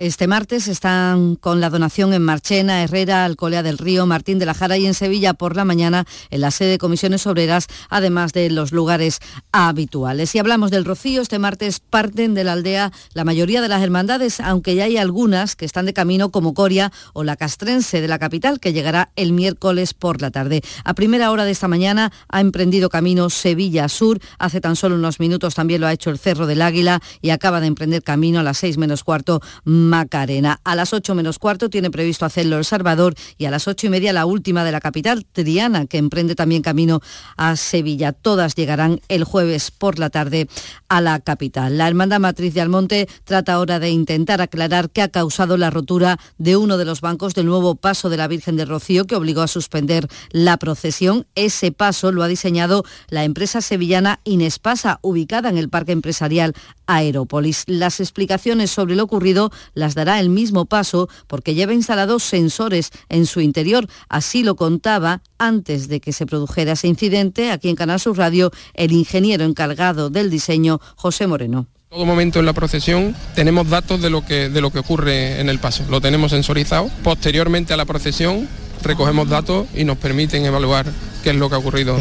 [0.00, 4.54] este martes están con la donación en Marchena, Herrera, Alcolea del Río, Martín de la
[4.54, 8.48] Jara y en Sevilla por la mañana en la sede de Comisiones Obreras, además de
[8.48, 9.20] los lugares
[9.52, 10.30] habituales.
[10.30, 14.40] Si hablamos del Rocío, este martes parten de la aldea la mayoría de las hermandades,
[14.40, 18.18] aunque ya hay algunas que están de camino como Coria o la Castrense de la
[18.18, 20.62] capital, que llegará el miércoles por la tarde.
[20.82, 25.20] A primera hora de esta mañana ha emprendido camino Sevilla Sur, hace tan solo unos
[25.20, 28.42] minutos también lo ha hecho el Cerro del Águila y acaba de emprender camino a
[28.42, 29.42] las seis menos cuarto
[29.90, 30.60] Macarena.
[30.64, 33.90] A las 8 menos cuarto tiene previsto hacerlo El Salvador y a las ocho y
[33.90, 37.00] media la última de la capital, Triana, que emprende también camino
[37.36, 38.12] a Sevilla.
[38.12, 40.48] Todas llegarán el jueves por la tarde
[40.88, 41.76] a la capital.
[41.76, 46.18] La Hermandad Matriz de Almonte trata ahora de intentar aclarar qué ha causado la rotura
[46.38, 49.42] de uno de los bancos del nuevo paso de la Virgen de Rocío que obligó
[49.42, 51.26] a suspender la procesión.
[51.34, 56.54] Ese paso lo ha diseñado la empresa sevillana Inespasa, ubicada en el Parque Empresarial
[56.90, 57.64] Aerópolis.
[57.66, 63.26] Las explicaciones sobre lo ocurrido las dará el mismo paso porque lleva instalados sensores en
[63.26, 63.86] su interior.
[64.08, 68.50] Así lo contaba antes de que se produjera ese incidente aquí en Canal Sur Radio
[68.74, 71.66] el ingeniero encargado del diseño, José Moreno.
[71.90, 75.40] En todo momento en la procesión tenemos datos de lo que, de lo que ocurre
[75.40, 76.90] en el paso, lo tenemos sensorizado.
[77.02, 78.48] Posteriormente a la procesión
[78.82, 80.86] recogemos datos y nos permiten evaluar
[81.22, 81.98] qué es lo que ha ocurrido.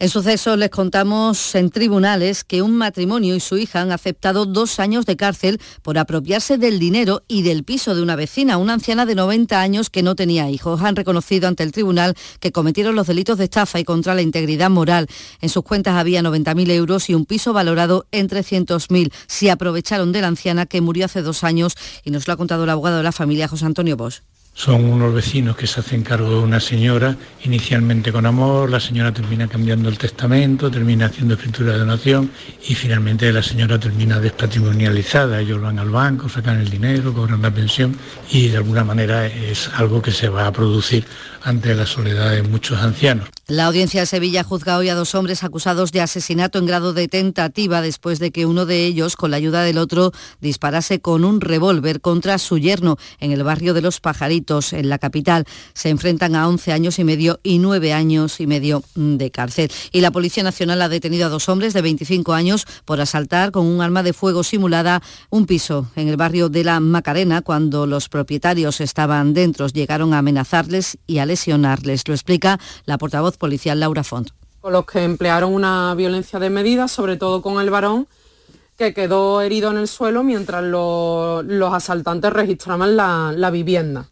[0.00, 4.78] En suceso les contamos en tribunales que un matrimonio y su hija han aceptado dos
[4.78, 9.06] años de cárcel por apropiarse del dinero y del piso de una vecina, una anciana
[9.06, 10.82] de 90 años que no tenía hijos.
[10.82, 14.70] Han reconocido ante el tribunal que cometieron los delitos de estafa y contra la integridad
[14.70, 15.08] moral.
[15.40, 19.12] En sus cuentas había 90.000 euros y un piso valorado en 300.000.
[19.26, 21.74] Se aprovecharon de la anciana que murió hace dos años
[22.04, 24.22] y nos lo ha contado el abogado de la familia, José Antonio Bosch.
[24.58, 29.12] Son unos vecinos que se hacen cargo de una señora, inicialmente con amor, la señora
[29.12, 32.32] termina cambiando el testamento, termina haciendo escritura de donación
[32.66, 35.38] y finalmente la señora termina despatrimonializada.
[35.38, 37.96] Ellos van al banco, sacan el dinero, cobran la pensión
[38.32, 41.04] y de alguna manera es algo que se va a producir
[41.42, 43.28] ante la soledad de muchos ancianos.
[43.46, 47.08] La audiencia de Sevilla juzga hoy a dos hombres acusados de asesinato en grado de
[47.08, 51.40] tentativa después de que uno de ellos, con la ayuda del otro, disparase con un
[51.40, 55.46] revólver contra su yerno en el barrio de Los Pajaritos, en la capital.
[55.72, 59.70] Se enfrentan a 11 años y medio y 9 años y medio de cárcel.
[59.92, 63.64] Y la Policía Nacional ha detenido a dos hombres de 25 años por asaltar con
[63.64, 68.10] un arma de fuego simulada un piso en el barrio de la Macarena cuando los
[68.10, 69.68] propietarios estaban dentro.
[69.68, 72.08] Llegaron a amenazarles y a lesionarles.
[72.08, 74.30] Lo explica la portavoz policial Laura Font.
[74.60, 78.08] Con los que emplearon una violencia de medida, sobre todo con el varón,
[78.76, 84.08] que quedó herido en el suelo mientras los asaltantes registraban la, la vivienda.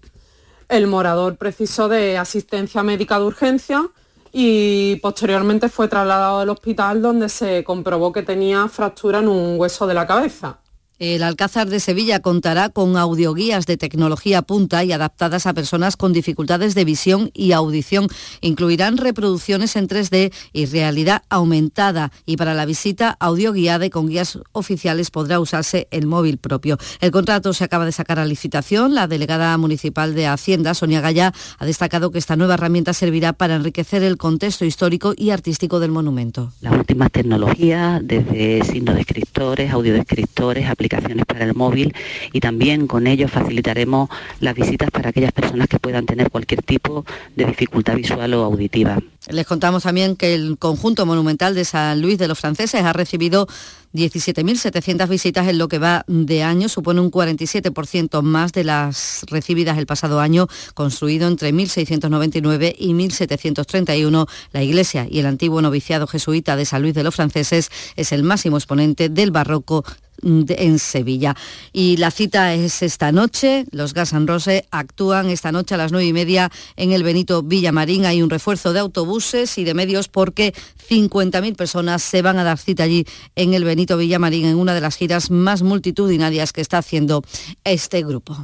[0.68, 3.88] El morador precisó de asistencia médica de urgencia
[4.32, 9.86] y posteriormente fue trasladado al hospital donde se comprobó que tenía fractura en un hueso
[9.86, 10.58] de la cabeza.
[10.98, 16.14] El Alcázar de Sevilla contará con audioguías de tecnología punta y adaptadas a personas con
[16.14, 18.08] dificultades de visión y audición.
[18.40, 22.12] Incluirán reproducciones en 3D y realidad aumentada.
[22.24, 26.78] Y para la visita audioguiada y con guías oficiales podrá usarse el móvil propio.
[27.02, 28.94] El contrato se acaba de sacar a licitación.
[28.94, 33.56] La delegada municipal de Hacienda, Sonia Gaya, ha destacado que esta nueva herramienta servirá para
[33.56, 36.52] enriquecer el contexto histórico y artístico del monumento.
[36.62, 41.94] Las últimas tecnologías, desde signos de escritores, audiodescriptores, aplicaciones aplicaciones para el móvil
[42.32, 44.08] y también con ello facilitaremos
[44.40, 48.98] las visitas para aquellas personas que puedan tener cualquier tipo de dificultad visual o auditiva.
[49.28, 53.48] Les contamos también que el conjunto monumental de San Luis de los Franceses ha recibido
[53.92, 59.78] 17.700 visitas en lo que va de año, supone un 47% más de las recibidas
[59.78, 64.26] el pasado año, construido entre 1699 y 1731.
[64.52, 68.22] La iglesia y el antiguo noviciado jesuita de San Luis de los Franceses es el
[68.22, 69.84] máximo exponente del barroco
[70.22, 71.36] en Sevilla.
[71.72, 73.66] Y la cita es esta noche.
[73.70, 78.06] Los Gas Rose actúan esta noche a las nueve y media en el Benito Villamarín.
[78.06, 78.80] Hay un refuerzo de
[79.16, 80.54] autobuses y de medios porque
[80.88, 83.04] 50.000 personas se van a dar cita allí
[83.34, 87.22] en el Benito Villamarín en una de las giras más multitudinarias que está haciendo
[87.64, 88.36] este grupo.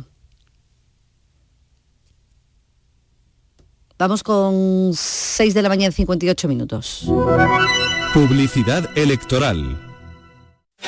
[3.98, 7.06] Vamos con 6 de la mañana 58 minutos.
[8.14, 9.91] Publicidad electoral.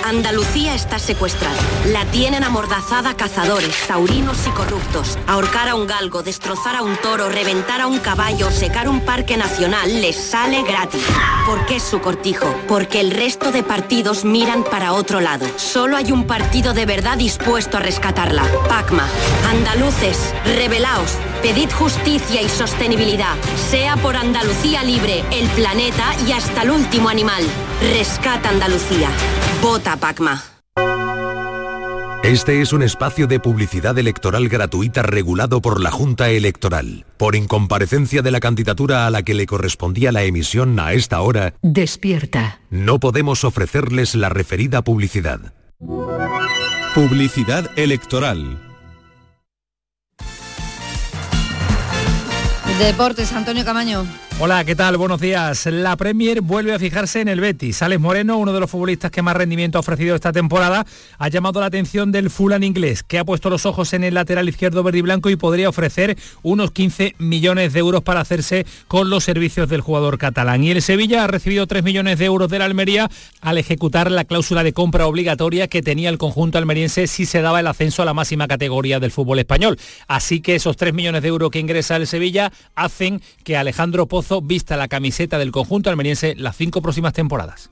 [0.02, 1.56] Andalucía está secuestrada.
[1.86, 5.18] La tienen amordazada cazadores, taurinos y corruptos.
[5.26, 9.36] Ahorcar a un galgo, destrozar a un toro, reventar a un caballo, secar un parque
[9.36, 11.04] nacional les sale gratis.
[11.46, 12.46] ¿Por qué es su cortijo?
[12.68, 15.46] Porque el resto de partidos miran para otro lado.
[15.56, 18.42] Solo hay un partido de verdad dispuesto a rescatarla.
[18.68, 19.06] Pacma.
[19.48, 21.12] Andaluces, rebelaos.
[21.44, 23.36] Pedid justicia y sostenibilidad.
[23.70, 27.44] Sea por Andalucía libre, el planeta y hasta el último animal.
[27.92, 29.10] Rescata Andalucía.
[29.60, 30.42] Vota Pacma.
[32.22, 37.04] Este es un espacio de publicidad electoral gratuita regulado por la Junta Electoral.
[37.18, 41.52] Por incomparecencia de la candidatura a la que le correspondía la emisión a esta hora,
[41.60, 42.60] Despierta.
[42.70, 45.52] no podemos ofrecerles la referida publicidad.
[46.94, 48.73] Publicidad electoral.
[52.78, 54.04] Deportes, Antonio Camaño.
[54.40, 54.96] Hola, ¿qué tal?
[54.96, 55.64] Buenos días.
[55.66, 57.82] La Premier vuelve a fijarse en el Betis.
[57.82, 60.84] Alex Moreno, uno de los futbolistas que más rendimiento ha ofrecido esta temporada,
[61.18, 64.48] ha llamado la atención del Fulham inglés, que ha puesto los ojos en el lateral
[64.48, 69.08] izquierdo verde y blanco y podría ofrecer unos 15 millones de euros para hacerse con
[69.08, 70.64] los servicios del jugador catalán.
[70.64, 73.08] Y el Sevilla ha recibido 3 millones de euros de la Almería
[73.40, 77.60] al ejecutar la cláusula de compra obligatoria que tenía el conjunto almeriense si se daba
[77.60, 79.78] el ascenso a la máxima categoría del fútbol español.
[80.08, 84.08] Así que esos 3 millones de euros que ingresa el Sevilla hacen que Alejandro
[84.42, 87.70] Vista la camiseta del conjunto almeriense las cinco próximas temporadas.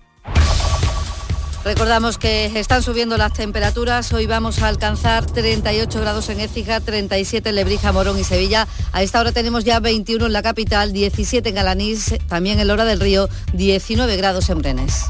[1.65, 4.13] Recordamos que están subiendo las temperaturas.
[4.13, 8.67] Hoy vamos a alcanzar 38 grados en Écija, 37 en Lebrija, Morón y Sevilla.
[8.93, 12.85] A esta hora tenemos ya 21 en la capital, 17 en Galanís, también en Lora
[12.85, 15.07] del Río, 19 grados en Brenes.